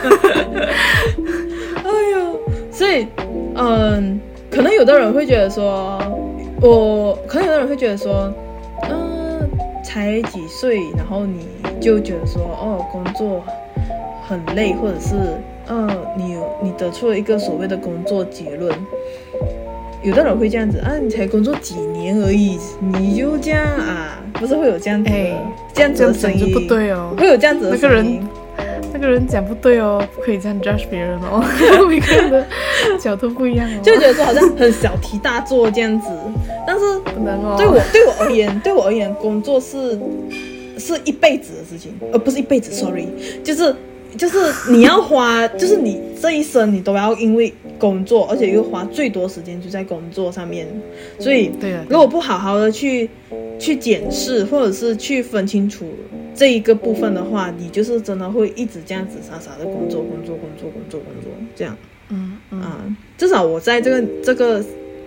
[1.85, 2.39] 哎呦，
[2.71, 3.07] 所以
[3.55, 4.03] 嗯、呃，
[4.51, 5.99] 可能有的人会觉得说，
[6.61, 8.33] 我可能有的人会觉得说，
[8.89, 11.47] 嗯、呃，才几岁，然后你
[11.81, 13.43] 就觉得说，哦，工作
[14.27, 15.15] 很累，或者是。
[15.73, 18.75] 嗯、呃，你你得出了一个所谓的工作结论，
[20.03, 22.59] 有的人会这样子啊，你才工作几年而已，
[22.99, 25.37] 你就这样啊，不是会有这样子，欸、
[25.75, 26.53] 这样子的声音。
[26.53, 31.45] 不对哦，会有这样子的声音，那个人那个人讲不对哦，不可以这样 judge 别人哦，
[31.89, 32.47] 每个人的
[32.99, 36.09] 角度不一样哦，就觉得说好像很小题大做这样子，
[36.67, 39.99] 但是不能哦，对我对我而言，对我而言，工作是
[40.79, 43.07] 是一辈子的事情，而不是一辈子，sorry，
[43.45, 43.75] 就是。
[44.17, 44.39] 就是
[44.71, 50.67] 你要花， 就是你这一生你都要因为工作，而且又花最多时间就在工作上面，
[51.19, 53.09] 所以，对如果不好好的去
[53.59, 55.87] 去检视，或者是去分清楚
[56.35, 61.77] 这一个部分的话，你就是真的会一直这样子傻傻的工作，工作，工作，工作，工作，这样，
[62.11, 62.61] 嗯嗯。
[62.61, 64.65] 啊，至少我在这个这个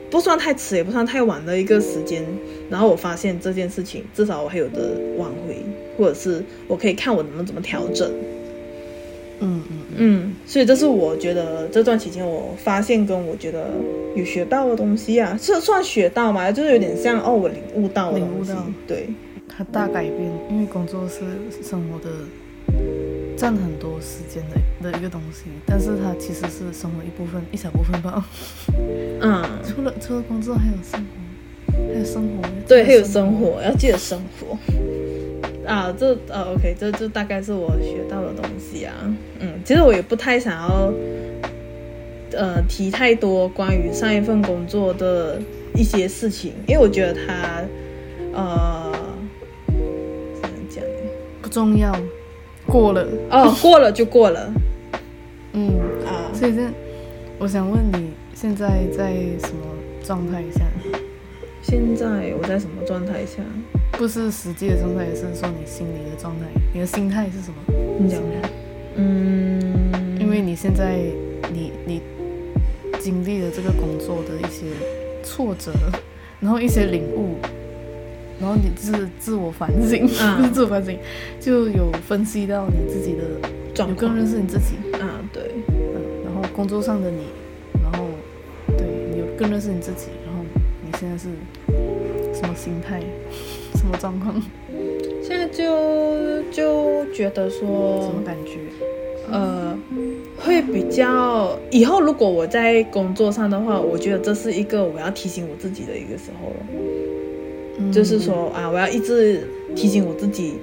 [0.10, 2.24] 不算太迟也不算太晚的一个时间，
[2.70, 5.58] 然后我发现这件事情，至少我还有的挽回，
[5.98, 8.12] 或者是我可以看我能不能怎么调整。
[9.44, 13.70] 嗯嗯嗯，所以这是我觉得这段期间我发现跟我觉得
[14.16, 16.52] 有学到的东西啊，是算学到嘛？
[16.52, 19.10] 就是有点像哦，我领悟到的东西，领悟到，对，
[19.48, 21.20] 它大改变，因为工作是
[21.62, 22.10] 生活的
[23.36, 28.26] 占很多时间的的一个东西，但是它其实是生活一部分，一小部分吧。
[29.22, 34.58] 嗯， 除了除了工作还有生活，还有生活，对，还有生活，要记得生活。
[35.66, 38.94] 啊，这呃、啊、OK，这这大概是我学到的东西啊。
[39.40, 40.94] 嗯，其实我也不太想要，
[42.34, 45.40] 呃，提太多关于上一份工作的
[45.76, 47.64] 一些事情，因为我觉得它，
[48.34, 48.92] 呃，
[50.42, 51.10] 怎么讲呢？
[51.42, 51.96] 不重要，
[52.66, 54.54] 过了哦，过了就过了。
[55.54, 56.62] 嗯啊，所以这，
[57.40, 59.64] 我想问你现在在什么
[60.04, 60.62] 状态下？
[61.62, 63.42] 现在我在什么状态下？
[63.98, 66.46] 不是实际的状态，也是说你心里的状态。
[66.74, 67.56] 你的心态是什么？
[68.00, 68.52] 你讲讲。
[68.96, 70.98] 嗯，因为你现在
[71.54, 72.02] 你你
[73.00, 74.66] 经历了这个工作的一些
[75.24, 75.72] 挫折，
[76.40, 77.38] 然后一些领悟，
[78.40, 80.98] 然后你自自我反省，啊、不是自我反省，
[81.40, 83.24] 就有分析到你自己的
[83.74, 84.76] 状况，有更认识你自己。
[85.00, 85.44] 啊，对。
[85.70, 87.28] 嗯，然后工作上的你，
[87.82, 88.08] 然后
[88.78, 90.44] 对你有更认识你自己，然后
[90.84, 91.30] 你现在是
[92.34, 93.02] 什么心态？
[93.98, 94.42] 状况？
[95.22, 98.60] 现在就就觉得说，什么感觉？
[99.32, 99.78] 呃，
[100.38, 106.56] 会比较以后如果我在工作上的话，我觉得这是一个我要提醒我自己的一个时候了。
[107.78, 110.56] 嗯、就是说啊，我要一直提醒我自己，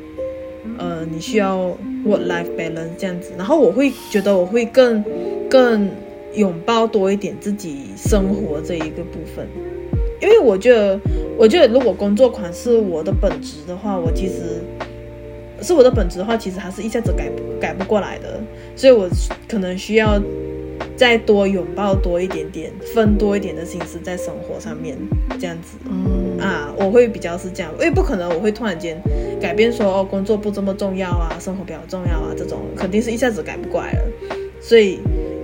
[0.78, 3.32] 呃，你需要 work-life balance 这样子。
[3.38, 5.02] 然后我会觉得我会更
[5.48, 5.90] 更
[6.34, 9.48] 拥抱多一点自己生活这一个部分。
[10.20, 11.00] 因为我觉得，
[11.40, 14.60] 我觉得如果工作狂是我的本职的话，我其实
[15.62, 18.38] 是我的本职的话，其实还是一下子改改不过来的，
[18.76, 19.08] 所以我
[19.48, 20.20] 可能需要
[20.94, 24.94] 再多拥抱多一点点，分多一点的心思在生活上面，
[25.40, 25.78] 这样子。
[25.90, 29.00] 嗯啊，我会比较是这样，因为不可能我会突然间
[29.40, 34.00] 改变说哦，工作不这么重要啊，生活比较重要啊，这种肯定是一下子改不过来了，
[34.60, 34.98] 所以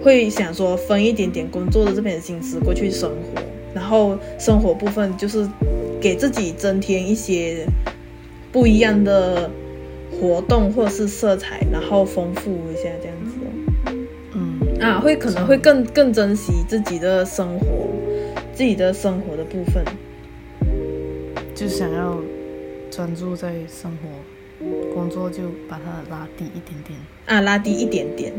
[0.04, 3.40] 会想说分一点点工作的这边的心思过去生活，
[3.72, 5.48] 然后生活部分就是
[6.06, 7.66] 给自己增添一些
[8.52, 9.50] 不一样的
[10.12, 13.34] 活动或者是色彩，然后丰富一下这样子。
[14.32, 14.80] 嗯。
[14.80, 17.88] 啊，会可能会更更珍惜自己的生活，
[18.54, 19.84] 自己的生活的部分，
[21.56, 22.16] 就想要
[22.88, 24.64] 专注在生活，
[24.94, 26.96] 工作就把它拉低一点点。
[27.26, 28.32] 啊，拉低一点点，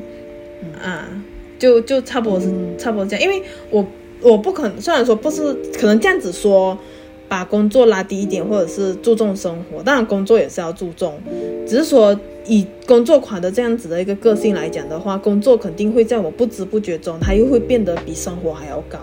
[0.64, 0.72] 嗯。
[0.82, 1.06] 啊，
[1.60, 3.86] 就就差不多是、嗯、差不多这样，因为我
[4.22, 6.78] 我不可能，虽然说不是可能这样子说，
[7.28, 11.20] 把工作拉低一点，或者是注重生活，当然工作也是要注重，
[11.68, 12.20] 只是说。
[12.50, 19.00] 以工作狂的这样子的一个个性来讲的话，工作肯定会在我不知不觉中，它又会变得比生活还要高，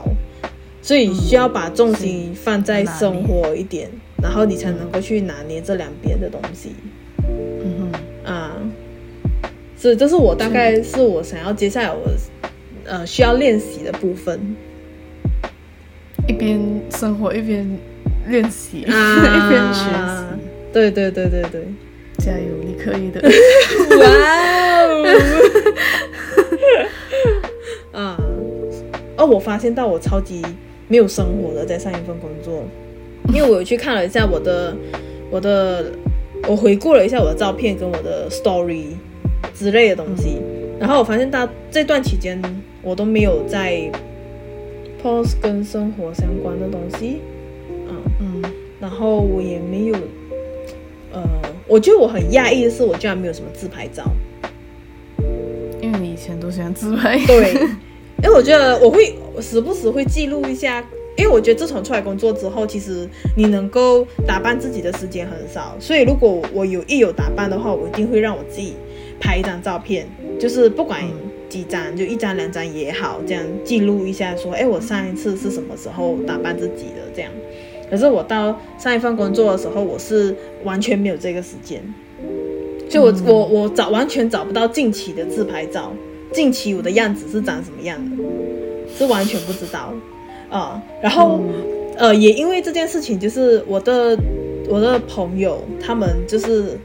[0.80, 3.90] 所以需要把重心放在生活一点，
[4.22, 6.70] 然后你才能够去拿捏这两边的东西。
[7.18, 7.92] 嗯
[8.24, 8.56] 哼，啊，
[9.76, 12.00] 所以这是我大概是我想要接下来我
[12.87, 14.56] 呃需要练习的部分，
[16.26, 16.58] 一边
[16.90, 17.78] 生活一边
[18.28, 20.24] 练习，啊、一边学习。
[20.72, 21.66] 对对对对对。
[22.18, 23.20] 加油，你可以的！
[23.98, 24.06] 哇
[24.84, 25.04] 哦！
[27.92, 28.16] 啊，
[29.18, 30.40] 哦，我发现到我超级
[30.87, 32.62] 没有生活的在上一份工作，
[33.34, 34.74] 因为我有去看了一下我的
[35.28, 35.87] 我的，
[36.48, 38.84] 我回顾了一下我的照片跟我的 story
[39.52, 40.40] 之类的东西，
[40.78, 42.40] 然后我发现到这段期间
[42.80, 43.90] 我都没有在
[45.02, 47.20] post 跟生活相关的东西，
[49.05, 49.95] 后我也没有。
[51.12, 51.23] 呃
[51.67, 54.05] 我觉得我很讶异的是，我居然没有什么自拍照，
[55.81, 57.19] 因为你以前都喜欢自拍。
[57.27, 57.53] 对，
[58.23, 60.85] 因为我觉得我会时不时会记录一下，
[61.17, 68.75] 因为我觉得自从出来工作之后，其实你能够打扮自己的时间很少，所以如果我有一有打扮的话，我一定会让我自己
[69.19, 70.07] 拍一张照片，
[70.38, 71.03] 就是不管
[71.49, 77.31] 几张，就一张两张也好，这样记录一下，说，哎，我上一次是什么时候打扮自己的这样。
[77.90, 81.83] 可是我到上一份工作的时候，我是完全没有这个时间，
[82.88, 85.92] 就我、嗯、我我找完全找不到近期的自拍照，
[86.33, 88.16] 近期我的样子是长什么样的，
[88.97, 89.92] 是完全不知道
[90.51, 90.83] 啊、呃。
[91.03, 91.55] 然后、嗯、
[91.99, 94.16] 呃，也因为这件事情，就是我的
[94.68, 96.79] 我的朋友他们就是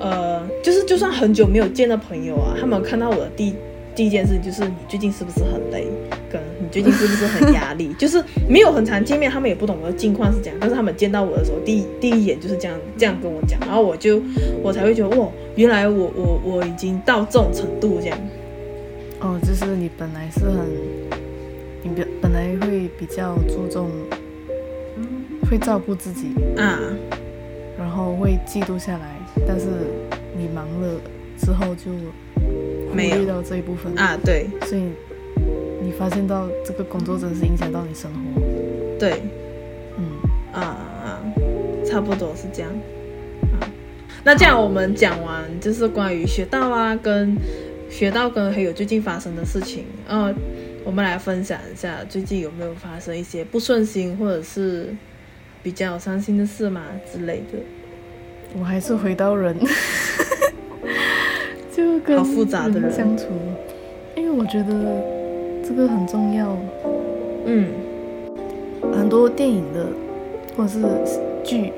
[0.00, 3.54] 呃，就是就算很久没有见的朋友啊，他们看到我的第
[3.94, 5.86] 第一件事就是你最近是不是很累？
[6.30, 7.92] 跟你最近是不是很压力？
[8.00, 10.56] 就是没有很常见面，他们也不懂我的近况是这样。
[10.58, 14.20] 但是他们见到我的时候，第一第一眼就是这样这样跟我讲，然后我就
[14.62, 18.18] 我才会觉得哇，原来我我我已经到这种程度这样。
[19.20, 20.66] 哦，就是你本来是很，
[21.82, 23.90] 你本本来会比较注重，
[25.50, 26.80] 会照顾自己啊，
[27.78, 29.66] 然后会记录下来，但是
[30.36, 31.00] 你忙了
[31.38, 31.92] 之后就
[32.92, 34.82] 没有遇到这一部分啊，对，所以。
[35.82, 38.40] 你发现到这个工作真的是影响到你生活，
[38.98, 39.22] 对，
[39.98, 40.04] 嗯。
[40.52, 41.18] 啊啊，
[41.86, 42.70] 差不多是这样。
[43.54, 43.64] 啊，
[44.22, 47.34] 那这样我们讲完就是关于学到啊，跟
[47.88, 50.30] 学到跟还有最近发生的事情，呃，
[50.84, 54.94] 我们来分享一下最近有没有发生一些不顺心或者是
[55.62, 57.58] 比较伤心的事嘛之类的。
[58.58, 59.56] 我还是回到人，
[61.74, 63.24] 就跟好复杂的人相处，
[64.14, 65.11] 因为我觉得。
[65.62, 66.56] 这个很重要，
[67.46, 67.68] 嗯，
[68.92, 69.86] 很多电影的
[70.56, 70.80] 或者是
[71.42, 71.72] 剧，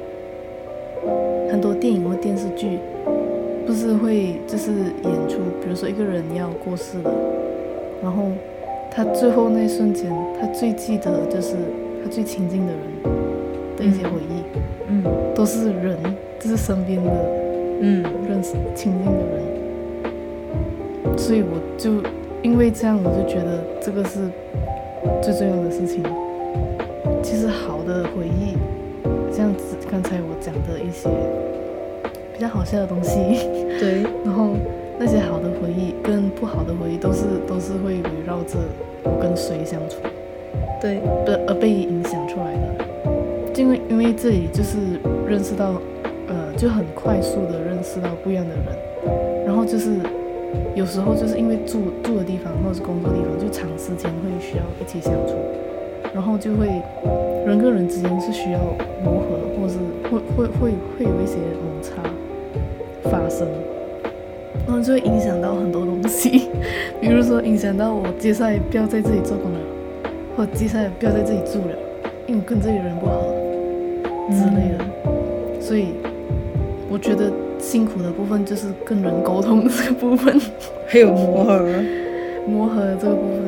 [1.51, 2.79] 很多电影或电视剧，
[3.67, 7.11] 不是会就是演出，比如说一个人要过世了，
[8.03, 8.33] 然后
[8.91, 11.55] 他最后那一瞬间，他最记得就是
[12.03, 12.83] 他最亲近的人
[13.77, 14.43] 的一些回忆，
[14.89, 15.99] 嗯，都是人，
[16.41, 17.11] 就是身边的，
[17.81, 19.19] 嗯，认识亲近的
[21.05, 22.03] 人，所以我就。
[22.45, 24.29] 因为这样，我就觉得这个是
[25.23, 26.05] 最重要的事情。
[27.23, 28.55] 其实好的回忆，
[29.33, 31.09] 这样子刚才我讲的一些
[32.35, 33.17] 比较好笑的东西，
[33.81, 34.51] 对， 然后
[34.99, 38.59] 那些好的回忆跟不好的回忆都是都是会围绕着
[39.05, 39.97] 我跟谁相处，
[40.83, 41.01] 对，
[41.49, 42.85] 而被影响出来的。
[43.57, 44.77] 因为因为这里就是
[45.27, 45.81] 认识到，
[46.29, 49.97] 呃，就很快速的认识到不一样的人，然后就是。
[50.75, 55.35] 有时候就是因为住住的地方或者是工作地方，就长时间会需要一起相处，
[56.13, 56.67] 然后就会
[57.47, 58.59] 人跟人之间是需要
[59.05, 59.77] 磨合，或是
[60.11, 62.03] 会会会会有一些摩擦
[63.11, 63.47] 发生，
[64.67, 66.49] 然后就会影响到很多东西，
[67.01, 69.59] 比如说影响到我接下来不要在这里做工了，
[70.37, 71.77] 或接下来不要在这里住了，
[72.27, 73.23] 因为跟这里人不好，
[74.31, 75.89] 之类的，嗯、所以
[76.91, 77.31] 我觉得
[77.65, 80.39] 辛苦的部分就是跟人沟通这个部分，
[80.87, 81.65] 还有磨合，
[82.47, 83.41] 磨合这个部分。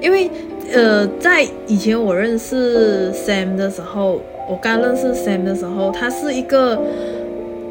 [0.00, 0.30] 因为
[0.72, 6.80] 呃，在以前我认识 Sam 的时候，我刚认识 Sam 的时候，他是一个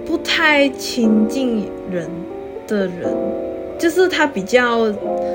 [0.05, 2.07] 不太亲近人
[2.67, 3.15] 的人，
[3.77, 4.91] 就是他比较，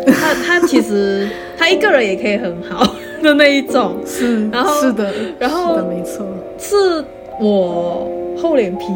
[0.07, 2.95] 他他其实他一个人也可以很好。
[3.21, 6.25] 的那一种是，然后是的，然后是的，没错，
[6.57, 7.05] 是
[7.41, 8.09] 我
[8.41, 8.87] 厚脸皮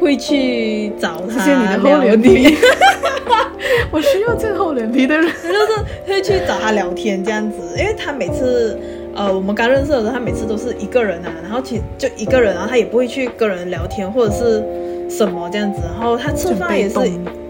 [0.00, 2.56] 会去找他，谢谢你的厚脸皮，
[3.92, 8.78] 我需要这个厚脸皮的人，就是会去找他聊天这样子，因为他每次
[9.14, 14.64] 呃，我们刚认识的时候，他每次都是一个人啊，然后其就一个人，然后他也不会去跟人聊天或者是
[15.08, 16.98] 什么这样子，然后他吃饭也是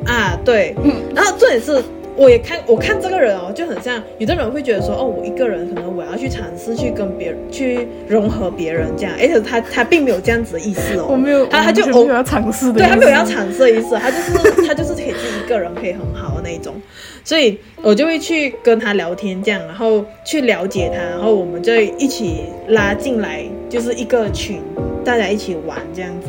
[0.07, 1.83] 啊，对，嗯，然后这也是。
[2.17, 16.75] 我也看，我看这个人哦，就很像有的人会觉得说，哦，我一个人可能我要去尝试去跟别人去融合别人这样，而且他他并没有这样子的意思哦，我没有，他他就没有要尝试的，对他没有要尝试的意思，他就是他就是可以自己一个人可以很好的那一种，
[17.23, 24.63] 所以我就会去跟他聊天这样，然后去了解他，然后我们就一起拉进来，就是一个群，
[25.05, 26.29] 大家一起玩这样子，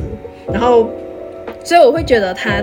[0.52, 0.90] 然后
[1.64, 2.62] 所以我会觉得他。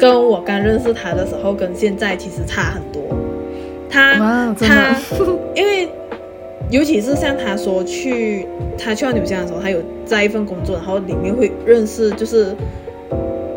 [0.00, 3.02] 跟我刚认识他的时候，跟现在其实差很多。
[3.90, 4.14] 他
[4.58, 4.96] 他，
[5.54, 5.88] 因为
[6.70, 8.46] 尤其是像他说去
[8.78, 12.56] 他去到纽西兰的时候，他有在一份工作，然后里面会认识，就是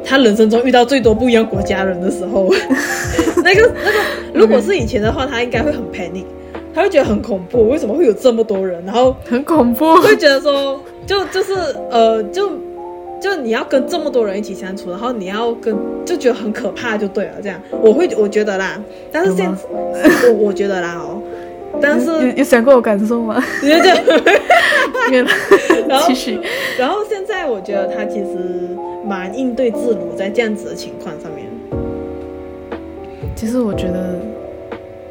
[0.03, 2.51] 他人生中遇到最多不一样国家人的时候，
[3.43, 3.99] 那个那个，
[4.33, 6.25] 如果是以前的话，他应该会很 panic，
[6.73, 8.83] 他会觉得很恐怖，为什么会有这么多人？
[8.85, 11.53] 然后很恐怖，会觉得说，就就是
[11.89, 12.51] 呃就。
[13.23, 17.35] 就你要跟这么多人一起相处，然后你要跟就觉得很可怕，就对了。
[17.41, 18.77] 这样我会我觉得啦，
[19.13, 19.57] 但是现在
[20.27, 21.21] 我我觉得啦哦，
[21.81, 23.41] 但是有有想过我感受吗？
[25.87, 26.37] 然后其实
[26.77, 28.35] 然后现在我觉得他其实
[29.07, 31.47] 蛮应对自如，在这样子的情况上面。
[33.37, 34.19] 其实我觉得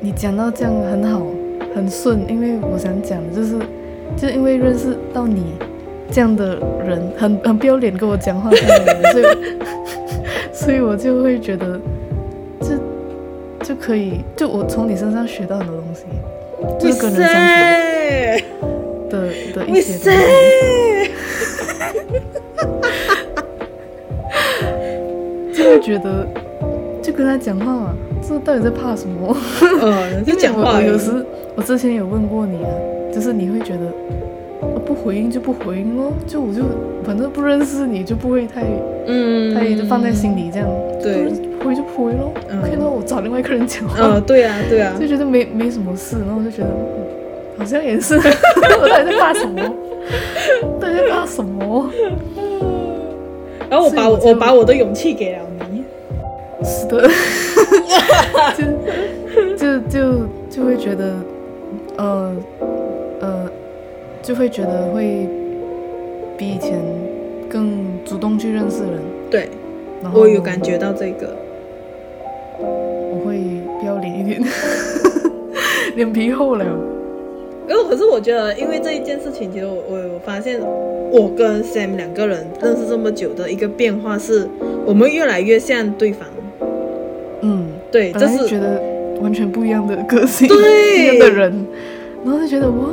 [0.01, 1.27] 你讲到这样很好，
[1.75, 3.59] 很顺，因为我想讲的就是，
[4.19, 5.55] 就因为认识到你。
[6.13, 9.25] 这样的人很很不要脸跟我讲话，所以
[10.53, 11.81] 所以我就会觉得，
[12.61, 12.69] 就
[13.65, 16.05] 就可以，就我从你身上学到很多东西，
[16.79, 17.35] 就是跟人相
[18.39, 18.45] 处
[19.09, 19.17] 的
[19.55, 20.21] 的一些东西，
[25.55, 26.27] 就会觉得，
[27.03, 27.95] 就跟他讲话，
[28.29, 29.35] 这到底在怕什么？
[29.81, 30.83] 嗯，就讲话。
[30.83, 31.25] 有时
[31.57, 32.71] 我之前有问过你啊，
[33.15, 33.91] 就是你会觉得。
[34.93, 36.61] 不回应就不回应咯，就我就
[37.03, 38.63] 反正不认识你就不会太，
[39.07, 40.69] 嗯，太就放在心里这样，
[41.03, 41.25] 对，
[41.59, 42.31] 不回就不回咯。
[42.47, 48.17] 看到、嗯、我找另外一个人讲话，嗯，对啊，对啊，就觉得没没什么事，然后我就觉得、嗯、好像也是，
[48.81, 49.63] 我到底在怕什么？
[50.79, 51.91] 到底在怕什么？
[53.71, 55.39] 然后我把我，我把我的勇气给了
[55.71, 55.83] 你，
[56.63, 57.09] 是的，
[59.57, 61.15] 就就就就会觉得，
[61.97, 62.37] 呃。
[64.23, 65.29] 就会觉得会
[66.39, 66.81] 比以前
[67.49, 68.93] 更主动去认识人，
[69.29, 69.49] 对，
[70.15, 71.35] 我有感觉到这个，
[72.59, 73.41] 我会
[73.81, 74.41] 不要脸一点，
[75.97, 76.65] 脸皮厚了。
[77.69, 80.61] 因为可是我觉得，因为这一件事情，其实我我有发现，
[81.11, 84.49] 我跟 Sam 两个人认识这么久的一个变化是，
[84.85, 86.29] 我们越来越像对方。
[87.41, 88.81] 嗯，对，就是觉得
[89.21, 90.63] 完全不一样的个性，对，不
[91.03, 91.67] 一样的人，
[92.25, 92.85] 然后就觉得哇。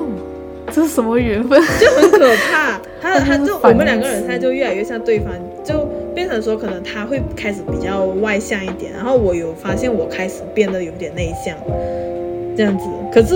[0.72, 1.62] 这是什么缘分？
[1.80, 2.80] 就很可怕。
[3.02, 11.56] 他 他就我们两个人，他就越来越像对方，就变成说，可能他会开始比较外向一点，然后我有发现我开始变得有点内向，
[12.56, 12.86] 这样子。
[13.12, 13.36] 可是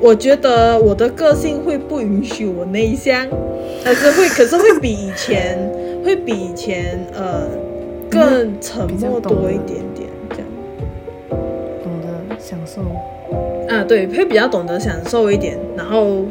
[0.00, 3.26] 我觉得我的个性会不允许我内向，
[3.84, 5.58] 但是会， 可是会比以前
[6.04, 7.42] 会比以前呃
[8.08, 10.46] 更沉默多一点点，这样。
[11.82, 12.80] 懂得享受。
[13.72, 16.26] 啊，对，会比较懂得享受一点，然后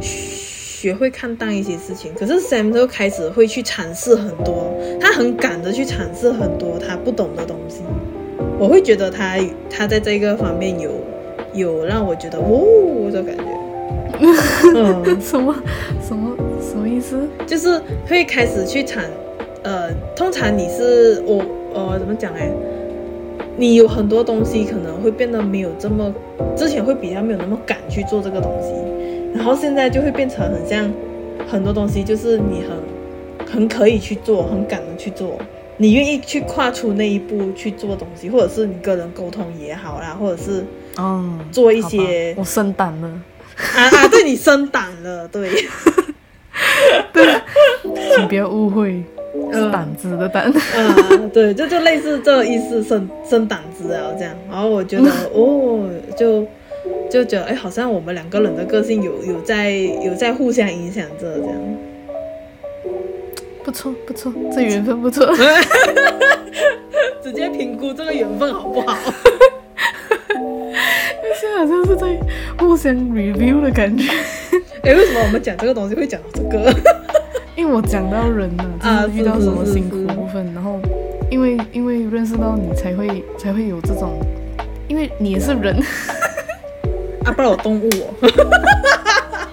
[0.00, 2.10] 学会看淡一些事情。
[2.14, 7.82] 可是 Sam 就开始会去尝试很多，他很敢的去尝试很多他不懂的东西。
[8.58, 10.90] 我会觉得他他在这个方面有
[11.52, 13.44] 有让我觉得哦的感觉。
[14.74, 15.54] 嗯，什么
[16.06, 17.28] 什么什么意思？
[17.46, 19.02] 就是会开始去尝，
[19.62, 21.42] 呃，通常你是我
[21.74, 22.50] 呃怎么讲哎？
[23.60, 26.10] 你有很多东西可能会变得没有这么，
[26.56, 28.72] 之前会比较没有那么敢去做这个东西，
[29.34, 30.90] 然后现在就会变成很像
[31.46, 35.38] 很多东西就是你很很可以去做，很敢的去做，
[35.76, 40.64] 你愿意去跨出那一步去做东西，或者是你跟人沟通也好啦，或者是
[40.96, 43.08] 嗯做一些，我升胆了。
[43.08, 45.50] 啊啊，对你升胆了，对，
[47.12, 47.26] 对，
[48.16, 49.04] 请不要误会，是
[49.70, 50.50] 胆子的胆。
[50.52, 50.52] 啊，
[51.32, 54.34] 对，就就类似这个意思，生生胆子啊这样。
[54.50, 56.46] 然后我觉得 哦，就
[57.10, 61.54] 就觉得哎，好像我们两个人的个性有有在有在互相影响着这样。
[63.62, 65.26] 不错不错，这缘分不错。
[67.22, 68.96] 直接评估这个缘分好不好？
[71.38, 72.06] 现在好像是在
[72.58, 74.10] 互相 review 的感觉。
[74.82, 76.74] 哎，为什么我们讲这个东西会讲到这个？
[77.56, 80.78] 因为我讲到人了，就是遇到什么辛苦部分，然后
[81.30, 84.18] 因为因为认识到你才会才会有这种，
[84.88, 85.76] 因为你也是人
[87.24, 88.14] 啊，不然我动物哦。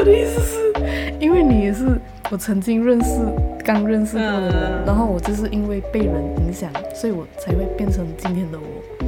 [0.00, 0.72] 我的意思是，
[1.20, 1.98] 因为你也是。
[2.28, 3.20] 我曾经认识
[3.64, 8.66] 刚认识过的人，然后我就是因为被人影响，所以我才会变成今天的我。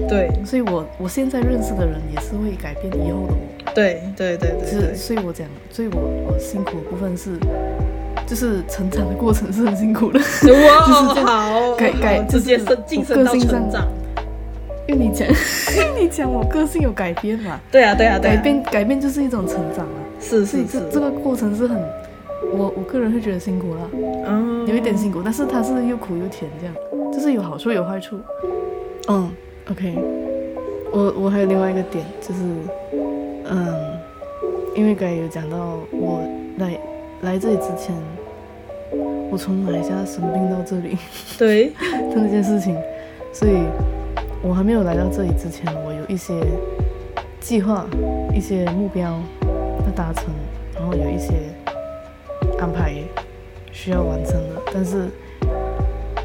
[0.08, 3.38] 对，所以我我现在认识的人也是会改变以后的我。
[3.78, 7.38] 对对对对，是，所以我讲，所以我我辛苦的部分是，
[8.26, 10.18] 就是成长的过程是很辛苦的。
[10.18, 13.86] 哇， 就是好，改改直接升晋升到成长。
[14.88, 15.28] 因为你讲，
[15.98, 17.60] 你讲我个性有改变嘛？
[17.70, 19.98] 对啊对啊对啊，改变改变就是一种成长啊。
[20.20, 21.78] 是是是，这这个过程是很。
[22.50, 23.90] 我我个人会觉得辛苦了，
[24.26, 26.74] 嗯，有一点辛苦，但是它是又苦又甜，这样，
[27.12, 28.18] 就是有好处有坏处。
[29.08, 29.30] 嗯
[29.70, 29.98] ，OK，
[30.90, 32.40] 我我还有另外一个点，就是，
[33.48, 33.98] 嗯，
[34.74, 36.20] 因为刚才有讲到我
[36.58, 36.78] 来
[37.22, 37.94] 来这里之前，
[39.30, 40.96] 我从马来西亚生病到这里，
[41.38, 42.76] 对，的 那件事情，
[43.32, 43.62] 所以
[44.42, 46.34] 我还没有来到这里之前，我有一些
[47.40, 47.86] 计划，
[48.34, 49.18] 一些目标
[49.84, 50.26] 要达成，
[50.74, 51.34] 然后有一些。
[52.60, 52.92] 安排
[53.70, 55.08] 需要完成的，但是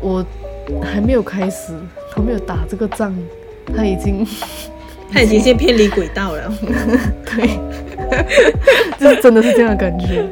[0.01, 0.25] 我
[0.81, 1.77] 还没有开始，
[2.09, 3.13] 还没有打这个仗，
[3.67, 4.25] 他已经，
[5.13, 6.51] 他已经先偏离轨道了。
[7.25, 7.47] 对，
[8.99, 10.25] 就是真的是这样的感觉。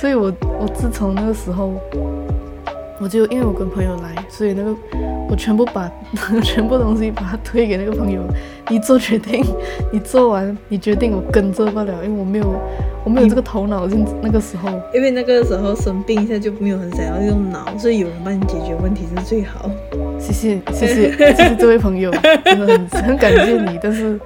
[0.00, 1.72] 所以我我自从那个时候，
[3.00, 4.74] 我就因为我跟朋友来，所以那个
[5.28, 5.90] 我全部把
[6.42, 8.22] 全部东西把它推给那个朋友，
[8.68, 9.44] 你做决定，
[9.92, 12.44] 你做完，你决定，我跟着不了，因为我没有。
[13.04, 19.70] 我没有这个头脑，就那个时候，因为那个时候生病，一下就没有很想要用脑，所以有人帮你解决问题是最好。
[20.18, 22.10] 谢谢谢谢 谢谢这位朋友，
[22.44, 23.78] 真的很很感谢你。
[23.82, 24.18] 但是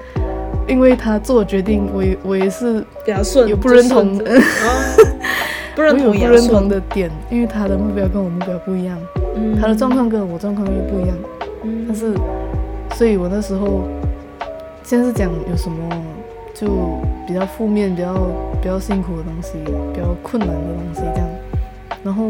[0.67, 4.19] 因为他做决定，我也我也是比较顺，有不认同，
[5.77, 8.99] 不认同我有不认同的点，因为他的目标跟我目标不一样，
[9.37, 11.17] 嗯、他的状况跟我状况又不一样，
[11.65, 12.15] 嗯、但是
[12.95, 13.83] 所以我那时候
[14.83, 15.77] 先是讲有什么。
[16.55, 16.69] 就
[17.27, 18.15] 比较负面，比较
[18.61, 19.55] 比较辛苦的东西，
[19.93, 21.29] 比较困难的东西这样。
[22.05, 22.25] 然后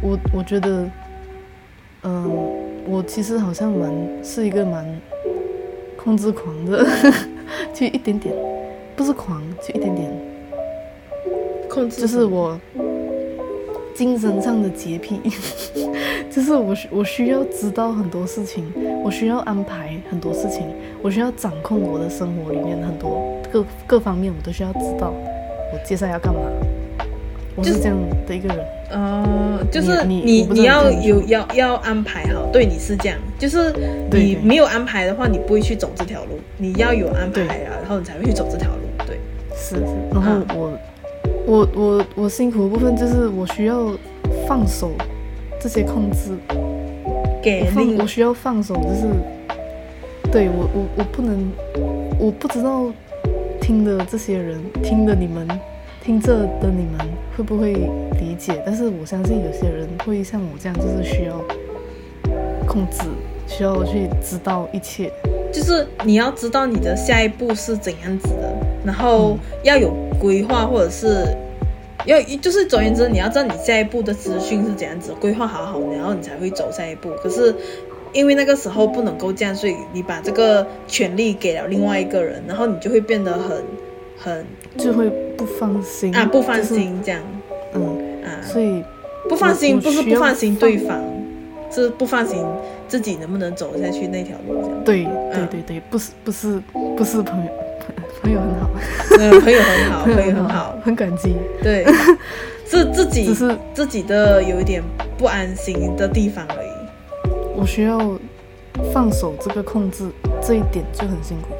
[0.00, 0.88] 我我觉得，
[2.04, 2.30] 嗯、呃，
[2.86, 4.84] 我其实好像蛮是一个蛮
[5.96, 6.86] 控制狂的，
[7.72, 8.34] 就一点点，
[8.94, 10.12] 不是狂，就一点点
[11.68, 12.60] 控制，就是我
[13.94, 15.20] 精神上的洁癖，
[16.30, 18.70] 就是我我需要知道很多事情，
[19.02, 20.66] 我需要安排很多事情，
[21.02, 23.40] 我需要掌控我的生活里面很多。
[23.50, 25.12] 各各方面我都需要知道，
[25.72, 26.40] 我接下来要干嘛。
[27.56, 27.96] 我是这样
[28.26, 28.58] 的一个人。
[28.90, 33.72] 呃，就是你你你要有要要安排好，对，你是这样，就是
[34.12, 36.38] 你没有安排的话，你不会去走这条路。
[36.58, 38.82] 你要有安排啊，然后你才会去走这条路。
[39.06, 39.18] 对，
[39.56, 39.82] 是是。
[40.12, 40.78] 然后我
[41.46, 43.92] 我我我辛苦的部分就是我需要
[44.46, 44.92] 放手
[45.60, 46.36] 这些控制，
[47.42, 51.50] 给力，我需要放手，就是对我我我不能，
[52.18, 52.92] 我不知道。
[53.60, 55.48] 听的这些人，听的你们，
[56.04, 57.00] 听着的你们
[57.34, 58.62] 会不会理解？
[58.66, 61.40] 但是我相信有些人会像我这样，就是需要
[62.66, 63.04] 控制，
[63.46, 65.10] 需要去知道一切。
[65.50, 71.24] 就是你要知道你的下一步是怎样子的，然后要有规划，或者是
[72.04, 77.08] 要就是总而言之，你要知道你下一步的资讯是怎样子，规划好好，然后你才会走下一步。
[77.22, 77.54] 可是。
[78.12, 83.64] 因为那个时候不能够这样，所以你把这个权利给了另外一个人，然后你就会变得很
[84.16, 84.46] 很
[84.76, 87.20] 就会不放心啊，不放心这样，
[87.74, 87.82] 嗯
[88.24, 88.82] 啊，所以
[89.28, 91.00] 不放心不是不放心对方，
[91.70, 92.44] 是不放心
[92.88, 94.84] 自己能不能走下去那条路这样。
[94.84, 96.60] 对对对对，不是不是
[96.96, 97.50] 不是朋友，
[98.22, 98.70] 朋友很好，
[99.18, 101.34] 嗯， 朋友很好，朋友很好，很感激。
[101.62, 101.84] 对，
[102.68, 104.82] 是自己只是自己的有一点
[105.16, 106.68] 不安心的地方而已。
[107.56, 107.98] 我需要
[108.92, 110.04] 放手这个控制，
[110.46, 111.54] 这一点就很辛苦。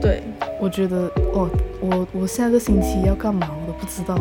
[0.00, 0.22] 对，
[0.60, 1.48] 我觉得，哦，
[1.80, 4.14] 我我下个星期要干嘛我都不知道，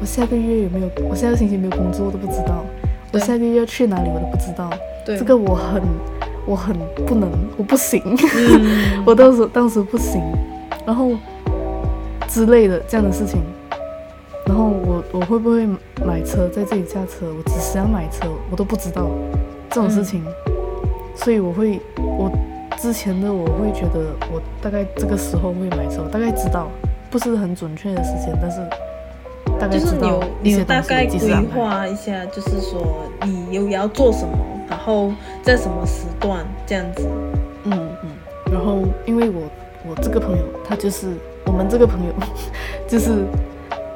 [0.00, 2.64] 我下个月有没有，我下个星期没有工作我都不知道，
[3.12, 4.70] 我下个月要去哪里我都不知道。
[5.04, 5.82] 对，这个我很
[6.46, 10.22] 我很不能，我不行，嗯、 我当时当时不行，
[10.86, 11.10] 然后
[12.28, 13.40] 之类的这样的事情，
[14.46, 15.66] 然后我我会不会
[16.04, 19.08] 买车，在这里驾车，我只是要买车，我都不知道
[19.70, 20.52] 这种事情，嗯、
[21.14, 22.30] 所以我会我
[22.76, 26.68] 之前的我会觉得我大概这个时候会买车，大概知道
[27.10, 28.58] 不是很准确的时间，但是
[29.58, 35.12] 大概知道你有大概规划一下，就是说你有要做什么，然后
[35.42, 37.08] 在什么时段这样子，
[37.64, 37.72] 嗯
[38.02, 38.10] 嗯，
[38.52, 39.42] 然后因为我
[39.88, 41.08] 我这个朋友他就是
[41.46, 42.12] 我们这个朋友
[42.86, 43.24] 就是。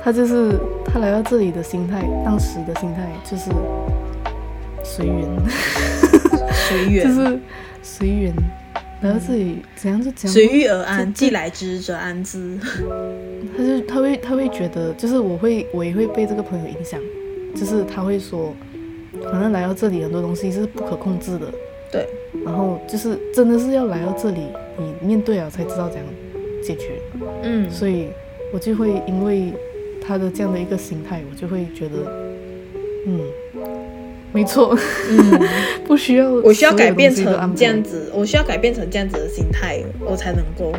[0.02, 3.50] 他就是他来到这里的心态，当时的心态就是
[4.82, 5.28] 随缘，
[6.50, 7.38] 随缘就是
[7.82, 8.34] 随缘。
[9.02, 12.58] 来到这里怎样就怎样，随遇而安，既来之则安之。
[13.56, 17.00] 他就他会他会觉得，就是我会我也会被这个朋友影响，
[17.54, 18.54] 就是他会说，
[19.30, 21.46] 反正来到这里很多东西是不可控制的，
[21.90, 22.06] 对。
[22.44, 24.40] 然后就是真的是要来到这里，
[24.78, 26.06] 你面对了才知道怎样
[26.62, 27.00] 解决。
[27.42, 28.08] 嗯，所以
[28.52, 29.52] 我就会因为。
[30.02, 31.98] 他的这样的一个心态，我就会觉得，
[33.06, 33.20] 嗯，
[34.32, 34.76] 没错，
[35.10, 35.40] 嗯，
[35.86, 37.24] 不需要，我需要改变成
[37.54, 40.72] 这样子，我需要改变成这样子的心态，我才能够，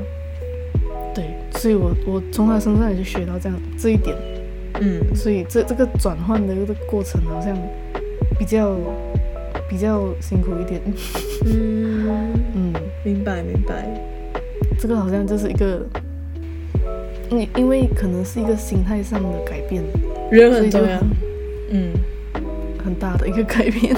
[1.14, 1.26] 对，
[1.60, 4.16] 所以我我从他身上也就学到这样这一点，
[4.80, 7.58] 嗯，所以这这个转换的这个过程好像
[8.40, 8.76] 比较
[9.70, 10.82] 比较辛苦一点，
[11.46, 12.10] 嗯。
[12.56, 12.74] 嗯，
[13.04, 13.86] 明白明白，
[14.80, 15.86] 这个好像就是一个。
[17.30, 19.82] 因因为可能是一个心态上的改变，
[20.30, 21.00] 人很重要，
[21.70, 22.11] 嗯，很
[23.02, 23.96] 大的一个改变，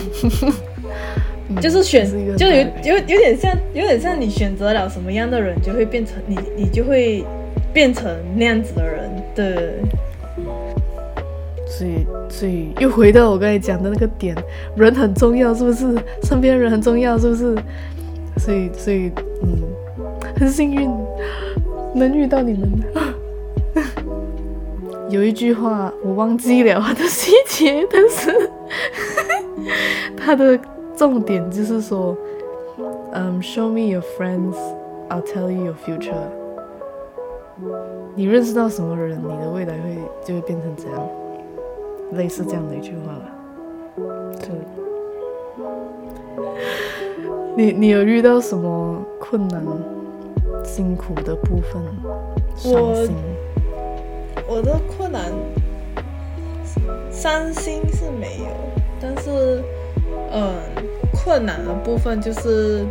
[1.62, 7.24] 就是选，就有有有点像，有点像你选择了什么样的人，就会变成你，你就会
[7.74, 9.74] 变成那样子的人，对。
[11.68, 14.36] 所以，所以又回到我刚才讲的那个点，
[14.76, 15.98] 人很重要，是不是？
[16.22, 17.56] 身边人很重要，是不是？
[18.38, 19.58] 所以，所以，嗯，
[20.40, 20.88] 很幸运
[21.96, 22.70] 能遇到你们。
[25.14, 28.50] 有一句话我忘记了它的细节，但是
[30.18, 30.60] 它的
[30.98, 32.18] 重点就是说，
[33.12, 34.56] 嗯、um,，Show me your friends,
[35.10, 36.16] I'll tell you your future。
[38.16, 41.08] 你认识到什么人，你的未来会就会变成怎样，
[42.14, 43.30] 类似这样的一句话吧。
[44.42, 44.48] 就
[47.56, 49.64] 你你有遇到什么困难、
[50.64, 51.80] 辛苦的部分，
[52.56, 53.16] 伤心？
[54.48, 55.32] 我的困难，
[57.12, 58.48] 伤心是没有，
[59.02, 59.64] 但是，
[60.32, 60.56] 嗯，
[61.12, 62.86] 困难的部分就是，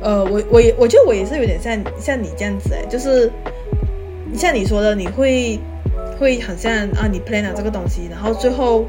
[0.00, 3.30] 呃，我我也我觉得我也是有点像像你这样子哎，就是
[4.34, 5.58] 像你说的，你会
[6.18, 8.84] 会很像啊，你 plan 了这个东西，然后最后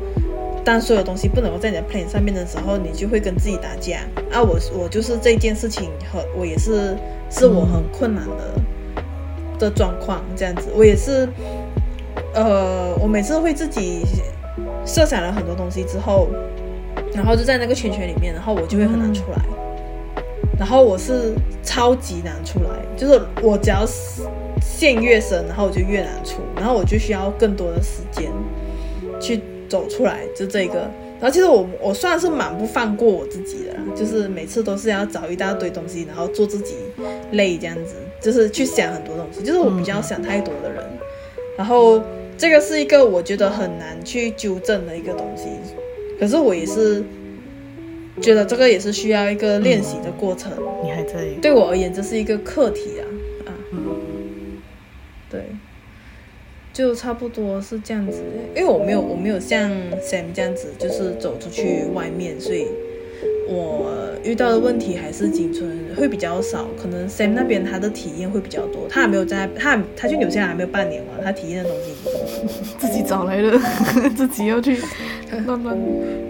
[0.64, 4.00] 当所有东西不能够在你的 plan 上面的时候，你就会跟自己打架
[4.32, 4.42] 啊。
[4.42, 6.96] 我我就是这件事情很，我也是
[7.30, 8.54] 是我很困难的、
[9.60, 11.28] 的状况，这样子，我也是。
[12.34, 14.02] 呃，我每次会自己
[14.86, 16.28] 设想了很多东西之后，
[17.14, 19.38] 然后就在那个圈圈里面，然后我就会很难出来。
[20.58, 23.86] 然后我是超级难出来，就是我只要
[24.62, 28.32] 陷越深，然后我就越难出，然后我就需要更多的时间
[29.20, 30.90] 去走出来，就这个。
[31.20, 36.76] 然后其实我我算是蛮不放过我自己的，就是每次都是要找一大堆东西，然后做自己
[37.32, 40.84] 累这样子，就是去想很多东西，就是我比较想太多的人，
[41.58, 42.02] 然后。
[42.44, 45.48] 这个是一个我觉得很难去纠正的一个东西，
[46.20, 47.02] 可是我也是
[48.22, 50.52] 觉得这个也是需要一个练习的过程。
[50.58, 51.24] 嗯、你还在？
[51.42, 53.08] 对我而言，这是一个课题啊
[53.46, 53.56] 啊！
[53.72, 54.60] 嗯、
[55.30, 55.42] 对，
[56.74, 58.22] 就差不多是这样子。
[58.54, 59.72] 因为我没有，我没有像
[60.02, 62.68] Sam 这样子，就是走出去外面，所以。
[63.48, 63.90] 我
[64.24, 71.94] 遇到的问题还是仅存会比较少，可能 Sam 那边他的体验会比较多，他还没有在他他去纽西兰还没有半年嘛，他体验的东西
[72.78, 73.60] 自己找来的，
[74.16, 74.78] 自己要去
[75.46, 75.78] 慢慢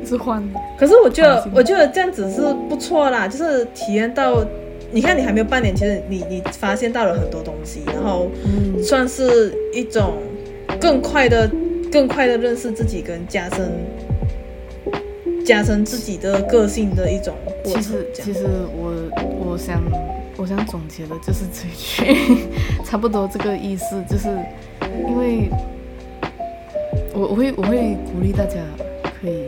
[0.05, 0.43] 置换。
[0.77, 4.43] 可是我觉得我觉得这样子是不错啦，就是体验到，
[4.91, 8.29] 你看你还没有半年，其实你你发现到了很多东西，然后
[8.83, 10.17] 算是一种
[10.79, 11.49] 更快的
[11.91, 13.71] 更快的认识自己跟加深。
[15.45, 17.33] 加深自己的个性的一种
[17.63, 17.81] 过程。
[17.81, 18.93] 其实，其实我
[19.51, 19.81] 我想
[20.37, 22.47] 我想总结的就是这一句，
[22.85, 24.27] 差不多这个意思，就是
[25.07, 25.49] 因为
[27.13, 28.59] 我我会我会鼓励大家
[29.21, 29.45] 可以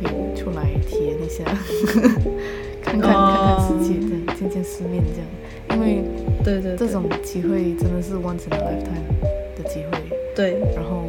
[0.00, 1.44] 可以出来体验一下，
[2.82, 3.36] 看看、oh.
[3.36, 3.94] 看看世界，
[4.38, 6.02] 见见世面，这样，因为
[6.44, 9.98] 对对这种机会真的是 once in a lifetime 的机会。
[10.34, 11.04] 对，然后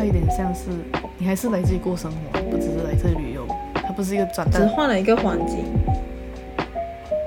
[0.00, 0.70] 它有点像是。
[1.18, 3.46] 你还是来这里过生活，不只是来这里旅游。
[3.74, 5.66] 它不是一个转，只换了一个环境。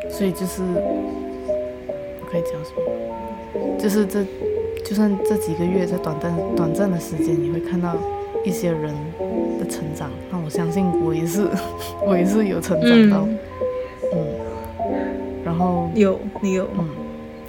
[0.10, 3.78] 所以就是，我可以讲什么？
[3.78, 4.26] 就是这
[4.84, 7.96] 就算这几个月在短暂短暂的时间，你会看到
[8.44, 8.92] 一些人
[9.60, 10.10] 的成长。
[10.32, 11.48] 那我相信我也是，
[12.04, 13.28] 我也是有成长到，
[14.12, 14.18] 嗯，
[14.82, 14.98] 嗯，
[15.46, 16.90] 然后有你有，嗯，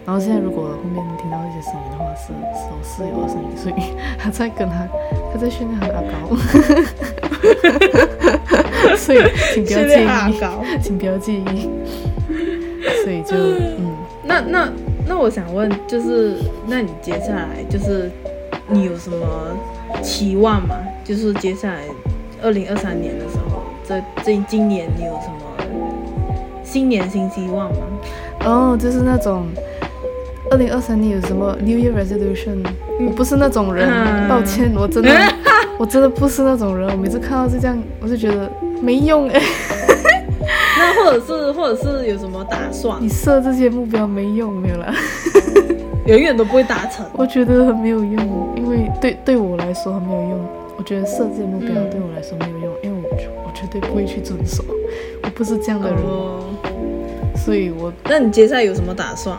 [0.04, 1.93] 然后现在如果后面听到一些声音
[2.26, 3.74] 是是我室友的声音，所以
[4.18, 4.86] 他在跟他
[5.32, 6.34] 他在训练他的阿高，
[8.96, 9.18] 所以
[9.52, 10.08] 请不要介意，
[10.82, 11.68] 请不要介意。
[13.02, 14.68] 所以就嗯，那那
[15.06, 18.10] 那我想问，就是那你接下来就是
[18.68, 19.16] 你有什么
[20.02, 20.76] 期望吗？
[21.04, 21.82] 就是接下来
[22.42, 25.34] 二零二三年的时候，这这今年你有什么
[26.62, 27.76] 新年新希望吗？
[28.44, 29.46] 哦，就是那种
[30.50, 32.64] 二零二三年有什么 New Year Resolution？
[33.00, 35.10] 我不是那种人，嗯、抱歉，我真的
[35.78, 36.88] 我真的不是那种人。
[36.90, 39.40] 我每次看到是这样，我就觉得没用哎。
[40.76, 42.98] 那或者是，或者是有什么打算？
[43.00, 44.94] 你设这些目标没用，没有啦，
[46.06, 47.04] 永远都不会达成。
[47.14, 50.46] 我觉得很没有用，因为对对我来说很没有用。
[50.76, 53.08] 我觉得设这些目标对我来说没有用，因为我
[53.46, 54.62] 我绝对不会去遵守，
[55.22, 55.98] 我不是这样的人。
[56.02, 56.44] 哦、
[57.36, 59.38] 所以我，那你接下来有什么打算？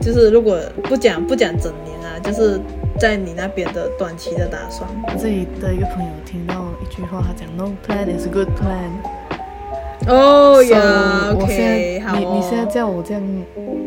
[0.00, 2.58] 就是如果不讲不讲整年啊，就是
[2.98, 4.88] 在你那边的短期的打算。
[5.06, 8.90] 我这里的一个朋友听到一句话，他讲 “No plan is a good plan”。
[10.08, 12.18] 哦呀，OK，好。
[12.18, 13.22] 你你现在叫我这样，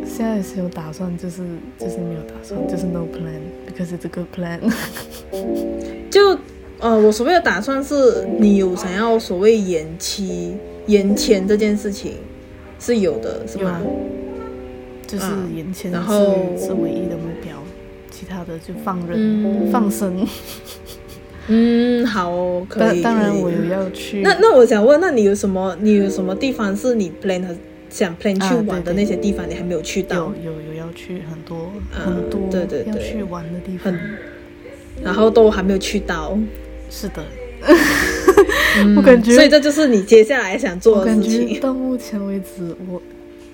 [0.05, 1.41] 现在是有打算，就是
[1.80, 4.59] 就是没有打算，就是 no plan，because it's a good plan。
[6.11, 6.38] 就
[6.80, 10.55] 呃，我所谓的打算是，你有想要所谓延期、
[10.86, 12.18] 延签这件事情
[12.80, 13.82] 是有的，是吗？
[15.14, 16.16] 就是延签，然后
[16.57, 17.55] 是唯一的目标，
[18.09, 20.26] 其他的就放任、放生。
[21.47, 22.32] 嗯，好，
[22.68, 23.01] 可以。
[23.03, 24.22] 当然，我有要去。
[24.22, 25.78] 那那我想问，那你有什么？
[25.82, 27.45] 你有什么地方是你 plan
[27.89, 30.34] 想 plan 去玩的那些地方，你还没有去到？
[30.43, 33.93] 有有有要去很多很多，对对对，要去玩的地方，
[35.03, 36.36] 然后都还没有去到。
[36.89, 37.24] 是的，
[38.95, 41.59] 我感觉，所以这就是你接下来想做的事情。
[41.59, 43.01] 到目前为止，我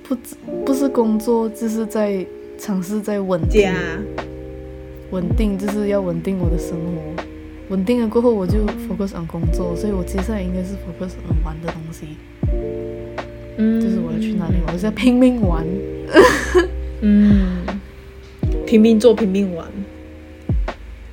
[0.10, 0.18] 不
[0.66, 2.26] 不是工作，就是在
[2.58, 3.72] 尝试在稳定，
[5.12, 7.24] 稳定就是要稳定我的生活。
[7.70, 12.18] 稳定了过后，我就 focus on 工作，所以我接下来应该是 focus on 玩的东西。
[13.58, 15.64] 嗯，就是我要去哪里玩，我是要拼命玩。
[17.02, 17.58] 嗯，
[18.66, 19.68] 拼命做，拼命玩，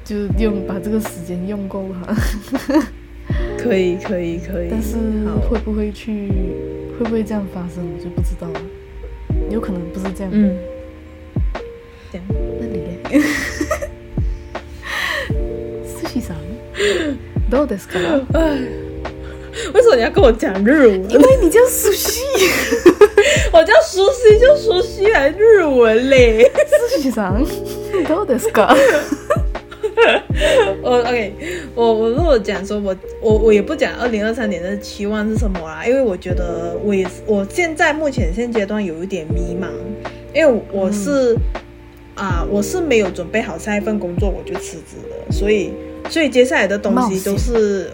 [0.05, 2.17] 就用把这个时间用够哈。
[3.59, 4.69] 可以，可以，可以。
[4.71, 4.97] 但是
[5.51, 6.29] 会不会去，
[6.99, 8.61] 会不会这样发生，我就不知道了。
[9.50, 10.32] 有可能不是这样。
[10.34, 10.58] 嗯。
[12.12, 12.26] 这样，
[12.60, 13.22] 那你嘞？
[17.50, 18.24] どうですか？
[19.74, 21.10] 为什么你要跟我讲日文？
[21.10, 22.22] 因为你叫苏西，
[23.52, 26.50] 我叫苏西，就苏西来日文嘞。
[26.90, 27.46] 苏西さん，
[28.08, 28.74] どうですか？
[30.83, 31.33] 我 OK，
[31.75, 39.69] 我我如果讲说我我我也不讲二零二三年的期望是什么啦，因为我觉得我也我现在目前现阶段有一点迷茫，
[40.35, 41.39] 因为我是、嗯、
[42.15, 45.73] 啊我是没有准备好下一份工作我就辞职了，所以。
[46.09, 47.91] 所以接下来的东西都是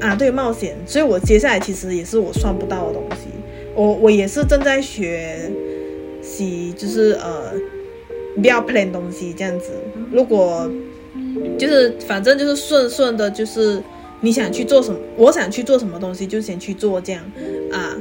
[0.00, 0.74] 啊，对，冒险。
[0.86, 3.28] 所以我接下来其实也是我算不到的东西。
[3.74, 5.52] 我我也是正在学
[6.22, 7.52] 习，就是呃，
[8.40, 9.72] 不要 plan 东西这样子。
[10.10, 10.66] 如果
[11.58, 13.82] 就是反正就是顺顺的，就是
[14.20, 17.22] 你想去做什么，我想去做什么东西就先去做这样
[17.72, 17.96] 啊，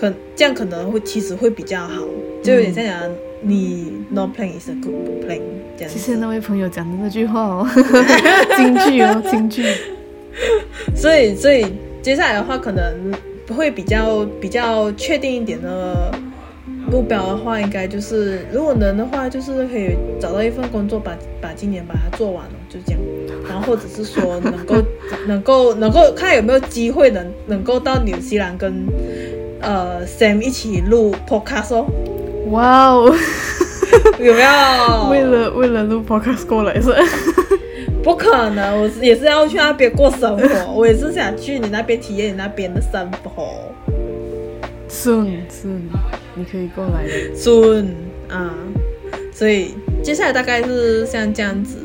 [0.00, 2.02] 可这样可能会其实会比较好，
[2.42, 3.10] 就有点像讲
[3.42, 5.40] 你 no plan is a good plan
[5.76, 5.92] 这样。
[5.92, 7.68] 谢谢那位朋友讲的那句话哦，
[8.56, 9.64] 金句哦，京剧。
[10.96, 11.64] 所以，所以
[12.02, 13.12] 接下来的话，可能
[13.56, 16.12] 会比较比较确定一点的
[16.90, 23.00] 目标的话，应该就是如果能的话，就是可以找到一份工作，把把今年把它做完了，就这样。
[23.48, 24.76] 然后或者是说能够
[25.26, 28.86] 能够能够看有没有机会能能够到纽西兰跟
[29.60, 31.86] 呃 Sam 一起录 Podcast 哦。
[32.50, 33.14] 哇哦！
[34.18, 36.92] 有没有为了为了录 podcast 过来是？
[38.02, 43.72] 不可能，我也是要去那边过生活，我也是想去你那边体验你那边的生活。
[44.90, 45.88] Soon soon，
[46.34, 47.34] 你可以过来的。
[47.36, 47.86] Soon
[48.28, 48.54] 啊，
[49.32, 51.78] 所以接下来大概是像这样子，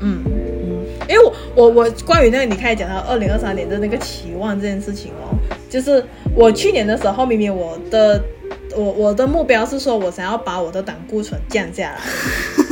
[0.00, 5.36] 嗯嗯，因为我我我关于那个你开始讲到二零二三年的那个期望这件事情哦，
[5.68, 6.04] 就是
[6.34, 8.22] 我去年的时候，明明我的。
[8.74, 12.00] 我我的目标是说，我想要把我的胆固醇降下来，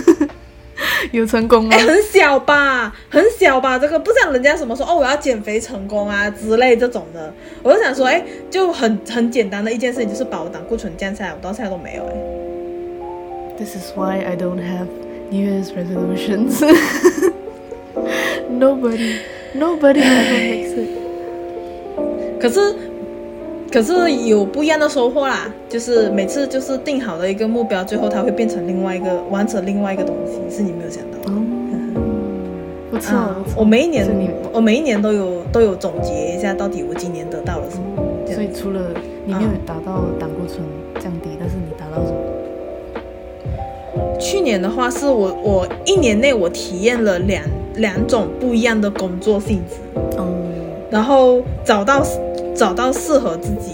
[1.13, 1.77] 有成功吗？
[1.77, 7.33] 欸，很小吧，很小吧，这个不像人家什么说哦，我要减肥成功啊之类这种的，
[7.63, 13.65] 我就想说，哎，欸，就很很简单的一件事情，就是把我胆固醇降下来，我到现在都没有哎，欸。
[13.65, 14.87] This is why I don't have
[15.31, 16.63] New Year's resolutions.
[18.51, 19.19] nobody,
[19.55, 20.89] nobody ever makes it.
[22.41, 22.75] 可是，
[23.71, 25.53] 可是有不一样的收获啦。
[25.69, 31.31] 就是每次就是定好的一个目标，最后它会变成另外一个完成另外一个东西，是你没有想到的。
[31.31, 31.41] 哦，
[32.91, 34.05] 不错，啊，我每一年
[34.53, 37.85] 我每一年都有都有总结一下，到底我今年得到了什么。
[38.27, 38.81] 嗯、所以除了
[39.25, 40.59] 你没有达到胆固醇
[41.01, 42.19] 降低，但是你达到什么？
[44.19, 47.45] 去年的话，是我我一年内我体验了两
[47.77, 49.77] 两种不一样的工作性质。
[50.19, 50.51] 嗯，
[50.91, 52.05] 然后找到。
[52.61, 53.71] 找到适合自己，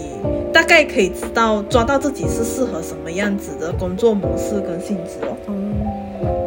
[0.53, 5.35] 大概可以知道抓到自己是适合什么样子的工作模式跟性质哦。
[5.49, 5.75] 嗯，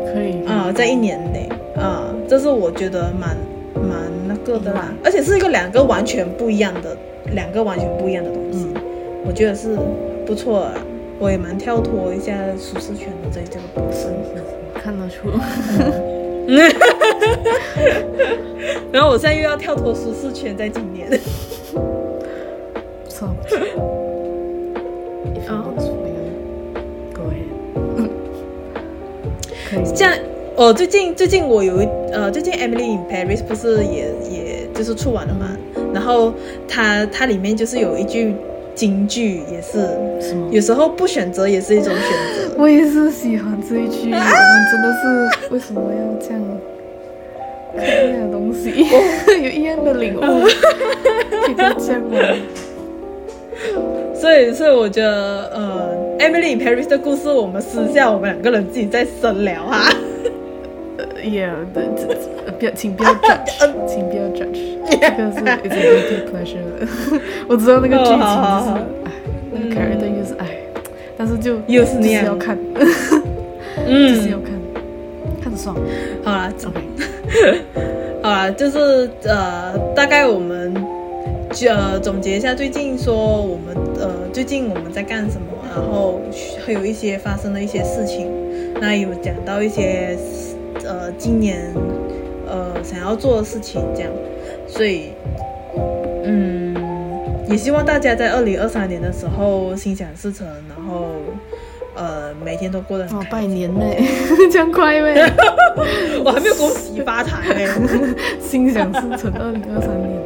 [0.07, 3.37] 可以啊、呃，在一年内啊、呃，这是我觉得蛮
[3.75, 6.97] 蛮那个的啦，而且是一个两个完全不一样的
[7.35, 8.81] 两个完全不一样的东西，嗯、
[9.27, 9.77] 我觉得是
[10.25, 10.73] 不错的。
[11.19, 14.17] 我也蛮跳脱一下舒适圈的，在这个部分，
[14.83, 15.29] 看得出。
[18.91, 21.11] 然后我现在又要跳脱舒适圈，在今年。
[29.95, 30.13] 这样，
[30.57, 35.57] 哦，最近最近我有一呃，最近 Emily in Paris 不是也也就是出完了嘛？
[35.93, 36.33] 然后
[36.69, 38.35] 它它里面就是有一句
[38.75, 39.79] 京剧，也是
[40.21, 40.49] 什么？
[40.51, 42.09] 有时候不选择也是一种选择。
[42.59, 46.41] 我也是喜欢这一句，啊、我们真的是为什么要这样？
[47.77, 48.85] 看一样的东西，
[49.43, 50.21] 有一样的领悟，
[51.47, 52.09] 可以这样吗？
[54.15, 59.81] 所以，所以我觉得，呃，Emily Paris 的故事，我们私下我们两个人自己再深聊哈。
[61.23, 61.85] Yeah，对，
[62.59, 66.89] 不要，请不要 judge，请不要 judge，这个是 It's a guilty pleasure。
[67.47, 68.25] 我知道那个剧情就
[68.65, 68.71] 是，
[69.05, 69.13] 哎，
[69.53, 70.47] 那个 character 又是哎，
[71.19, 72.57] 但是就又是那样，要看，
[73.87, 74.53] 嗯，就是要看，
[75.43, 75.77] 看着爽。
[76.25, 77.61] 好啦，OK，
[78.23, 81.00] 好啦，就是呃，大概我们。
[81.69, 86.21] 呃，总结一下最近说我们呃最近我们在干什么，然后
[86.65, 88.31] 还有一些发生的一些事情，
[88.81, 90.17] 那有讲到一些
[90.85, 91.61] 呃今年
[92.47, 94.11] 呃想要做的事情这样，
[94.67, 95.13] 所以
[96.25, 96.75] 嗯
[97.49, 101.09] 也希望大家在二零二三年的时候心想事成，然后
[101.95, 103.27] 呃每天都过得很开心。
[103.27, 103.85] 哦，拜年呢，
[104.51, 105.31] 这样快咩？
[106.25, 110.20] 我还没有恭喜发财呢，心想事成，二零二三年。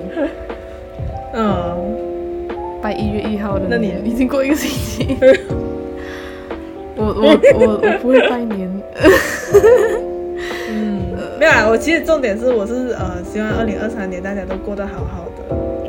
[2.95, 5.16] 一月一号的那你已经过一个星期。
[6.97, 8.70] 我我我我不会拜年。
[10.70, 11.03] 嗯，
[11.40, 15.42] 没有啊，我其实重点是我是呃希望二零二三年大家都过得好好的。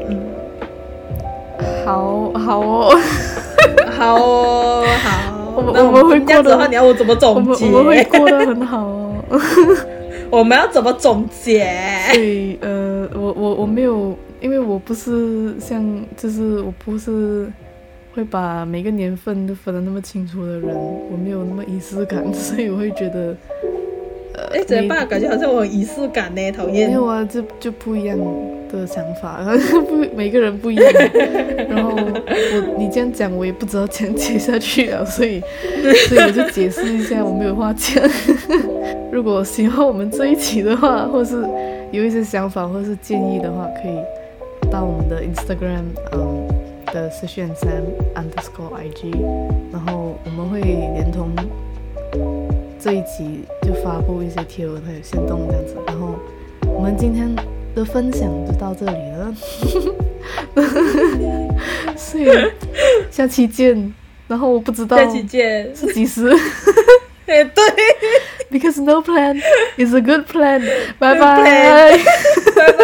[0.10, 0.20] 嗯，
[1.86, 2.98] 好 好哦，
[3.98, 5.54] 好哦，好。
[5.56, 7.66] 我们我们会过的话，你要我怎么总结？
[7.68, 9.14] 我们会过得很好哦。
[10.32, 11.66] 我们要怎么总结？
[12.14, 14.18] 对，呃，我我我没有。
[14.42, 15.84] 因为我不是像，
[16.18, 17.48] 就是我不是
[18.14, 23.36] 会把每个年份都分得那么清楚的人，我没有那么仪式感， 所以我会觉得，
[24.36, 25.08] 呃，哎，怎么办？
[25.08, 26.88] 感觉好像我有仪式感呢，讨厌。
[26.90, 28.18] 没有啊，就就不一样
[28.72, 29.40] 的想法，
[29.88, 30.86] 不，每个人不一样。
[31.70, 35.42] 然后我你这样讲，我也不知道怎样接下去了，所以
[36.08, 38.04] 所以我就解释一下，我没有话讲。
[39.12, 41.42] 如果喜欢我们这一期的话，或是
[41.92, 43.96] 有一些想法或是建议的话，可以。
[44.76, 46.46] 到我们的 Instagram，嗯
[46.94, 49.10] 的思绪 and Sam underscore IG，
[49.72, 51.32] 然后我们会连同
[52.78, 56.20] 这一集就发布一些贴文还有限动这样子，然后
[56.68, 57.34] 我们今天
[57.74, 59.34] 的分享就到这里了，
[61.96, 62.28] 所以
[63.10, 63.94] 下期见。
[64.28, 65.74] 然后我不知道下期见。
[65.74, 66.28] 是几时，
[67.28, 67.64] 哎对
[68.52, 69.40] ，because no plan
[69.78, 70.62] is a good plan，
[71.00, 71.98] 拜拜，
[72.56, 72.84] 拜拜。